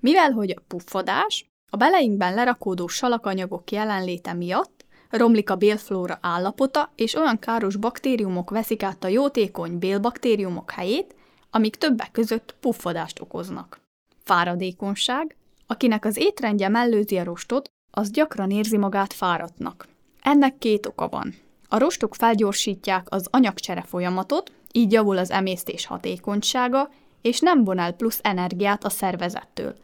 Mivel 0.00 0.30
hogy 0.30 0.50
a 0.50 0.62
puffadás 0.68 1.46
a 1.70 1.76
beleinkben 1.76 2.34
lerakódó 2.34 2.86
salakanyagok 2.86 3.70
jelenléte 3.70 4.32
miatt 4.32 4.84
romlik 5.10 5.50
a 5.50 5.56
bélflóra 5.56 6.18
állapota, 6.20 6.92
és 6.94 7.14
olyan 7.14 7.38
káros 7.38 7.76
baktériumok 7.76 8.50
veszik 8.50 8.82
át 8.82 9.04
a 9.04 9.08
jótékony 9.08 9.78
bélbaktériumok 9.78 10.70
helyét, 10.70 11.16
amik 11.58 11.76
többek 11.76 12.10
között 12.10 12.54
puffadást 12.60 13.20
okoznak. 13.20 13.80
Fáradékonyság, 14.24 15.36
Akinek 15.70 16.04
az 16.04 16.16
étrendje 16.16 16.68
mellőzi 16.68 17.16
a 17.18 17.24
rostot, 17.24 17.70
az 17.90 18.10
gyakran 18.10 18.50
érzi 18.50 18.76
magát 18.76 19.12
fáradtnak. 19.12 19.88
Ennek 20.22 20.58
két 20.58 20.86
oka 20.86 21.08
van. 21.08 21.34
A 21.68 21.78
rostok 21.78 22.14
felgyorsítják 22.14 23.06
az 23.10 23.28
anyagcsere 23.30 23.82
folyamatot, 23.82 24.52
így 24.72 24.92
javul 24.92 25.18
az 25.18 25.30
emésztés 25.30 25.86
hatékonysága, 25.86 26.90
és 27.22 27.40
nem 27.40 27.64
von 27.64 27.78
el 27.78 27.92
plusz 27.92 28.20
energiát 28.22 28.84
a 28.84 28.90
szervezettől. 28.90 29.74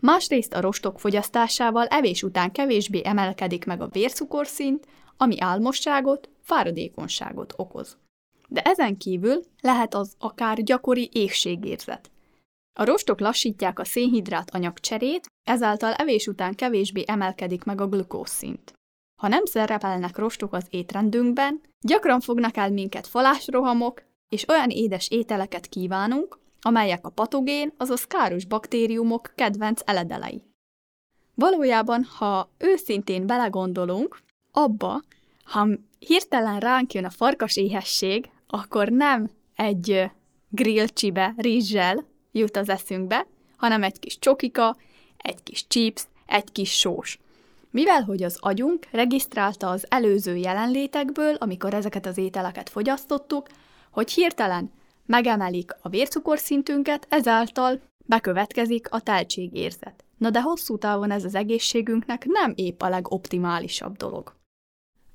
Másrészt 0.00 0.54
a 0.54 0.60
rostok 0.60 1.00
fogyasztásával 1.00 1.86
evés 1.86 2.22
után 2.22 2.52
kevésbé 2.52 3.00
emelkedik 3.04 3.64
meg 3.64 3.80
a 3.80 3.88
vércukorszint, 3.88 4.86
ami 5.16 5.40
álmosságot, 5.40 6.28
fáradékonyságot 6.42 7.52
okoz. 7.56 7.96
De 8.52 8.62
ezen 8.62 8.96
kívül 8.96 9.42
lehet 9.60 9.94
az 9.94 10.14
akár 10.18 10.62
gyakori 10.62 11.10
éhségérzet. 11.12 12.10
A 12.78 12.84
rostok 12.84 13.20
lassítják 13.20 13.78
a 13.78 13.84
szénhidrát 13.84 14.54
anyagcserét, 14.54 15.26
ezáltal 15.48 15.92
evés 15.92 16.26
után 16.26 16.54
kevésbé 16.54 17.04
emelkedik 17.06 17.64
meg 17.64 17.80
a 17.80 17.88
glukózszint. 17.88 18.72
Ha 19.20 19.28
nem 19.28 19.44
szerepelnek 19.44 20.16
rostok 20.16 20.52
az 20.52 20.66
étrendünkben, 20.70 21.60
gyakran 21.80 22.20
fognak 22.20 22.56
el 22.56 22.70
minket 22.70 23.06
falásrohamok, 23.06 24.02
és 24.28 24.48
olyan 24.48 24.70
édes 24.70 25.08
ételeket 25.08 25.66
kívánunk, 25.66 26.38
amelyek 26.60 27.06
a 27.06 27.10
patogén, 27.10 27.72
azaz 27.76 28.04
káros 28.04 28.44
baktériumok 28.44 29.32
kedvenc 29.34 29.80
eledelei. 29.84 30.42
Valójában, 31.34 32.04
ha 32.04 32.50
őszintén 32.58 33.26
belegondolunk, 33.26 34.18
abba, 34.52 35.02
ha 35.44 35.68
hirtelen 35.98 36.60
ránk 36.60 36.92
jön 36.92 37.04
a 37.04 37.10
farkas 37.10 37.56
éhesség, 37.56 38.30
akkor 38.50 38.88
nem 38.88 39.30
egy 39.54 40.10
grillcsibe 40.48 41.34
rizssel 41.36 42.04
jut 42.32 42.56
az 42.56 42.68
eszünkbe, 42.68 43.26
hanem 43.56 43.82
egy 43.82 43.98
kis 43.98 44.18
csokika, 44.18 44.76
egy 45.16 45.42
kis 45.42 45.66
chips, 45.66 46.02
egy 46.26 46.52
kis 46.52 46.78
sós. 46.78 47.18
Mivel, 47.70 48.02
hogy 48.02 48.22
az 48.22 48.36
agyunk 48.40 48.86
regisztrálta 48.90 49.68
az 49.68 49.86
előző 49.88 50.36
jelenlétekből, 50.36 51.34
amikor 51.34 51.74
ezeket 51.74 52.06
az 52.06 52.18
ételeket 52.18 52.68
fogyasztottuk, 52.68 53.46
hogy 53.90 54.10
hirtelen 54.10 54.70
megemelik 55.06 55.70
a 55.82 55.88
vércukorszintünket, 55.88 57.06
ezáltal 57.08 57.80
bekövetkezik 58.06 58.90
a 58.90 59.00
teltségérzet. 59.00 60.04
Na 60.18 60.30
de 60.30 60.40
hosszú 60.40 60.78
távon 60.78 61.10
ez 61.10 61.24
az 61.24 61.34
egészségünknek 61.34 62.24
nem 62.24 62.52
épp 62.54 62.82
a 62.82 62.88
legoptimálisabb 62.88 63.96
dolog. 63.96 64.39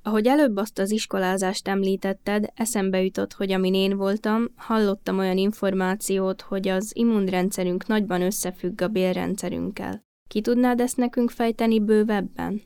Ahogy 0.06 0.26
előbb 0.26 0.56
azt 0.56 0.78
az 0.78 0.90
iskolázást 0.90 1.68
említetted, 1.68 2.46
eszembe 2.54 3.02
jutott, 3.02 3.32
hogy 3.32 3.52
amin 3.52 3.74
én 3.74 3.96
voltam, 3.96 4.48
hallottam 4.56 5.18
olyan 5.18 5.36
információt, 5.36 6.42
hogy 6.42 6.68
az 6.68 6.90
immunrendszerünk 6.94 7.86
nagyban 7.86 8.22
összefügg 8.22 8.80
a 8.80 8.88
bélrendszerünkkel. 8.88 10.04
Ki 10.28 10.40
tudnád 10.40 10.80
ezt 10.80 10.96
nekünk 10.96 11.30
fejteni 11.30 11.80
bővebben? 11.80 12.62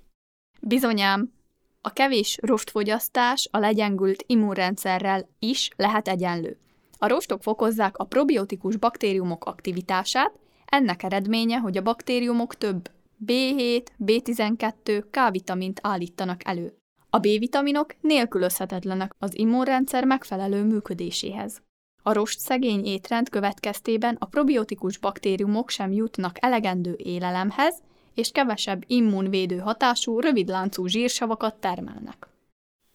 Bizonyám, 0.61 1.33
a 1.81 1.92
kevés 1.92 2.38
rostfogyasztás 2.42 3.48
a 3.50 3.59
legyengült 3.59 4.24
immunrendszerrel 4.26 5.29
is 5.38 5.70
lehet 5.76 6.09
egyenlő. 6.09 6.59
A 6.98 7.09
rostok 7.09 7.42
fokozzák 7.42 7.96
a 7.96 8.05
probiotikus 8.05 8.76
baktériumok 8.76 9.44
aktivitását, 9.44 10.33
ennek 10.64 11.03
eredménye, 11.03 11.57
hogy 11.57 11.76
a 11.76 11.83
baktériumok 11.83 12.55
több 12.55 12.90
B7, 13.26 13.87
B12, 14.05 15.05
K-vitamint 15.11 15.81
állítanak 15.83 16.40
elő. 16.44 16.79
A 17.10 17.18
B-vitaminok 17.18 17.94
nélkülözhetetlenek 18.00 19.14
az 19.18 19.38
immunrendszer 19.38 20.04
megfelelő 20.04 20.64
működéséhez. 20.64 21.62
A 22.02 22.12
rost 22.12 22.38
szegény 22.38 22.84
étrend 22.84 23.28
következtében 23.28 24.16
a 24.18 24.26
probiotikus 24.26 24.98
baktériumok 24.98 25.70
sem 25.70 25.92
jutnak 25.92 26.36
elegendő 26.40 26.94
élelemhez, 26.96 27.82
és 28.14 28.30
kevesebb 28.30 28.82
immunvédő 28.86 29.58
hatású, 29.58 30.20
rövidláncú 30.20 30.86
zsírsavakat 30.86 31.54
termelnek. 31.54 32.28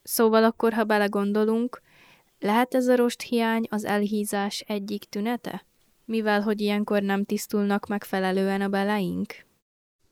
Szóval 0.04 0.44
akkor, 0.44 0.74
ha 0.74 0.84
belegondolunk, 0.84 1.82
lehet 2.40 2.76
ez 2.76 2.88
a 2.88 2.96
rost 2.96 3.22
hiány 3.22 3.68
az 3.70 3.86
elhízás 3.86 4.60
egyik 4.68 5.04
tünete? 5.04 5.66
Mivel, 6.06 6.42
hogy 6.42 6.62
ilyenkor 6.62 7.02
nem 7.02 7.24
tisztulnak 7.24 7.88
megfelelően 7.88 8.62
a 8.62 8.68
beleink? 8.68 9.46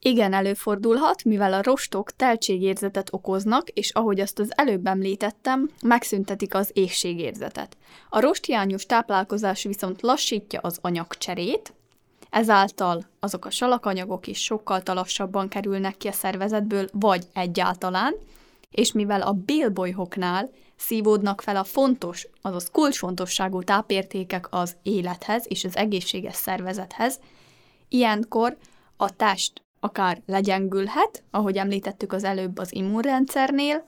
Igen, 0.06 0.34
előfordulhat, 0.34 1.24
mivel 1.24 1.54
a 1.54 1.62
rostok 1.62 2.16
teltségérzetet 2.16 3.08
okoznak, 3.12 3.70
és 3.70 3.92
ahogy 3.92 4.20
azt 4.20 4.40
az 4.40 4.52
előbb 4.56 4.88
említettem, 4.88 5.70
megszüntetik 5.82 6.54
az 6.56 6.70
éhségérzetet. 6.74 7.78
A 8.10 8.20
rosthiányos 8.20 8.86
táplálkozás 8.86 9.64
viszont 9.64 10.02
lassítja 10.02 10.60
az 10.60 10.78
anyagcserét, 10.82 11.74
ezáltal 12.30 13.06
azok 13.20 13.46
a 13.46 13.50
salakanyagok 13.50 14.28
is 14.28 14.44
sokkal 14.44 14.82
lassabban 14.86 15.48
kerülnek 15.48 15.98
ki 15.98 16.08
a 16.08 16.12
szervezetből, 16.12 16.88
vagy 16.92 17.26
egyáltalán, 17.34 18.14
és 18.72 18.92
mivel 18.92 19.22
a 19.22 19.32
bélbolyhoknál 19.32 20.50
szívódnak 20.76 21.42
fel 21.42 21.56
a 21.56 21.64
fontos, 21.64 22.28
azaz 22.42 22.70
kulcsfontosságú 22.72 23.62
tápértékek 23.62 24.48
az 24.50 24.76
élethez 24.82 25.46
és 25.48 25.64
az 25.64 25.76
egészséges 25.76 26.36
szervezethez, 26.36 27.20
ilyenkor 27.90 28.58
a 28.98 29.16
test 29.16 29.62
akár 29.84 30.22
legyengülhet, 30.26 31.24
ahogy 31.32 31.58
említettük 31.58 32.14
az 32.14 32.24
előbb 32.24 32.58
az 32.58 32.74
immunrendszernél, 32.76 33.84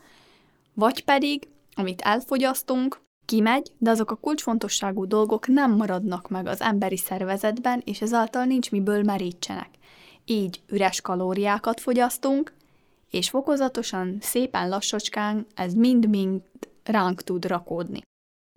vagy 0.73 1.03
pedig, 1.03 1.47
amit 1.75 2.01
elfogyasztunk, 2.01 3.01
kimegy, 3.25 3.71
de 3.77 3.89
azok 3.89 4.11
a 4.11 4.15
kulcsfontosságú 4.15 5.07
dolgok 5.07 5.47
nem 5.47 5.75
maradnak 5.75 6.29
meg 6.29 6.47
az 6.47 6.61
emberi 6.61 6.97
szervezetben, 6.97 7.81
és 7.85 8.01
ezáltal 8.01 8.45
nincs 8.45 8.71
miből 8.71 9.03
merítsenek. 9.03 9.69
Így 10.25 10.61
üres 10.67 11.01
kalóriákat 11.01 11.79
fogyasztunk, 11.79 12.53
és 13.09 13.29
fokozatosan, 13.29 14.17
szépen 14.21 14.69
lassacskán 14.69 15.45
ez 15.55 15.73
mind-mind 15.73 16.41
ránk 16.83 17.21
tud 17.21 17.45
rakódni. 17.45 18.01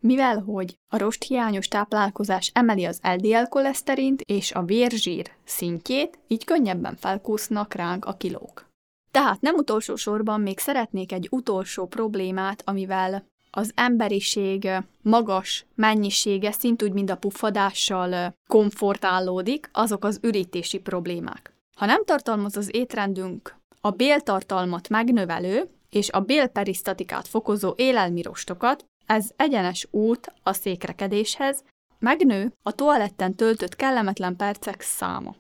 Mivel 0.00 0.38
hogy 0.38 0.78
a 0.88 0.98
rosthiányos 0.98 1.68
táplálkozás 1.68 2.50
emeli 2.54 2.84
az 2.84 3.00
LDL 3.02 3.48
koleszterint 3.48 4.20
és 4.20 4.52
a 4.52 4.62
vérzsír 4.62 5.30
szintjét, 5.44 6.18
így 6.26 6.44
könnyebben 6.44 6.96
felkúsznak 6.96 7.74
ránk 7.74 8.04
a 8.04 8.12
kilók. 8.12 8.66
Tehát 9.11 9.40
nem 9.40 9.54
utolsó 9.54 9.96
sorban 9.96 10.40
még 10.40 10.58
szeretnék 10.58 11.12
egy 11.12 11.28
utolsó 11.30 11.87
problémát, 11.87 12.62
amivel 12.66 13.26
az 13.50 13.72
emberiség 13.74 14.68
magas 15.02 15.66
mennyisége, 15.74 16.52
szintúgy, 16.52 16.92
mint 16.92 17.11
a 17.11 17.16
puffadással 17.16 18.34
komfortálódik, 18.46 19.70
azok 19.72 20.04
az 20.04 20.18
ürítési 20.22 20.78
problémák. 20.78 21.52
Ha 21.76 21.87
nem 21.87 22.04
tartalmaz 22.04 22.56
az 22.56 22.74
étrendünk 22.74 23.56
a 23.80 23.90
béltartalmat 23.90 24.88
megnövelő 24.88 25.68
és 25.90 26.11
a 26.11 26.20
bélperisztatikát 26.20 27.28
fokozó 27.28 27.72
élelmirostokat, 27.76 28.84
ez 29.08 29.30
egyenes 29.36 29.88
út 29.90 30.32
a 30.42 30.52
székrekedéshez, 30.52 31.64
megnő 31.98 32.52
a 32.62 32.72
toaletten 32.72 33.34
töltött 33.34 33.76
kellemetlen 33.76 34.36
percek 34.36 34.80
száma. 34.80 35.36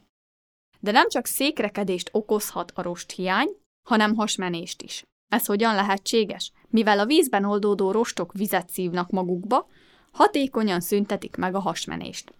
De 0.80 0.90
nem 0.90 1.08
csak 1.08 1.26
székrekedést 1.26 2.08
okozhat 2.12 2.72
a 2.74 2.82
rosthiány, 2.82 3.48
hanem 3.88 4.14
hasmenést 4.14 4.82
is. 4.82 5.02
Ez 5.28 5.46
hogyan 5.46 5.74
lehetséges? 5.74 6.52
Mivel 6.68 6.98
a 6.98 7.06
vízben 7.06 7.44
oldódó 7.44 7.90
rostok 7.90 8.32
vizet 8.32 8.70
szívnak 8.70 9.10
magukba, 9.10 9.68
hatékonyan 10.12 10.80
szüntetik 10.80 11.36
meg 11.36 11.54
a 11.54 11.60
hasmenést. 11.60 12.32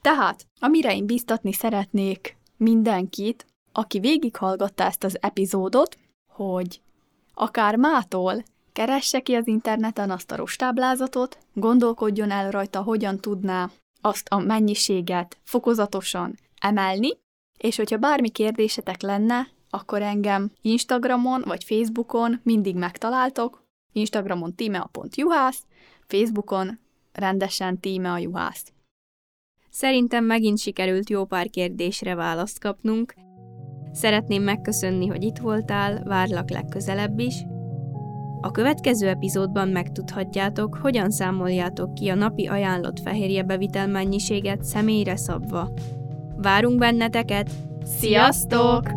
Tehát, 0.00 0.46
amire 0.60 0.94
én 0.94 1.06
biztatni 1.06 1.52
szeretnék 1.52 2.36
mindenkit, 2.56 3.46
aki 3.72 3.98
végighallgatta 3.98 4.84
ezt 4.84 5.04
az 5.04 5.22
epizódot, 5.22 5.98
hogy 6.32 6.80
akár 7.34 7.76
mától 7.76 8.44
Keresse 8.76 9.20
ki 9.20 9.34
az 9.34 9.46
interneten 9.46 10.10
azt 10.10 10.30
a 10.30 10.36
rostáblázatot, 10.36 11.38
gondolkodjon 11.52 12.30
el 12.30 12.50
rajta, 12.50 12.82
hogyan 12.82 13.20
tudná 13.20 13.70
azt 14.00 14.28
a 14.28 14.38
mennyiséget 14.38 15.38
fokozatosan 15.42 16.38
emelni, 16.60 17.08
és 17.58 17.76
hogyha 17.76 17.96
bármi 17.96 18.28
kérdésetek 18.28 19.02
lenne, 19.02 19.48
akkor 19.70 20.02
engem 20.02 20.50
Instagramon 20.60 21.42
vagy 21.46 21.64
Facebookon 21.64 22.40
mindig 22.42 22.76
megtaláltok. 22.76 23.62
Instagramon 23.92 24.54
tímea.juhász, 24.54 25.64
Facebookon 26.06 26.78
rendesen 27.12 27.80
tíme 27.80 28.12
a 28.12 28.18
juhász. 28.18 28.72
Szerintem 29.70 30.24
megint 30.24 30.58
sikerült 30.58 31.10
jó 31.10 31.24
pár 31.24 31.50
kérdésre 31.50 32.14
választ 32.14 32.58
kapnunk. 32.58 33.14
Szeretném 33.92 34.42
megköszönni, 34.42 35.06
hogy 35.06 35.22
itt 35.22 35.38
voltál, 35.38 36.02
várlak 36.04 36.50
legközelebb 36.50 37.18
is, 37.18 37.34
a 38.40 38.50
következő 38.50 39.08
epizódban 39.08 39.68
megtudhatjátok, 39.68 40.78
hogyan 40.82 41.10
számoljátok 41.10 41.94
ki 41.94 42.08
a 42.08 42.14
napi 42.14 42.46
ajánlott 42.46 43.00
fehérjebevitel 43.00 43.86
mennyiséget 43.86 44.64
személyre 44.64 45.16
szabva. 45.16 45.68
Várunk 46.36 46.78
benneteket! 46.78 47.50
Sziasztok! 47.84 48.88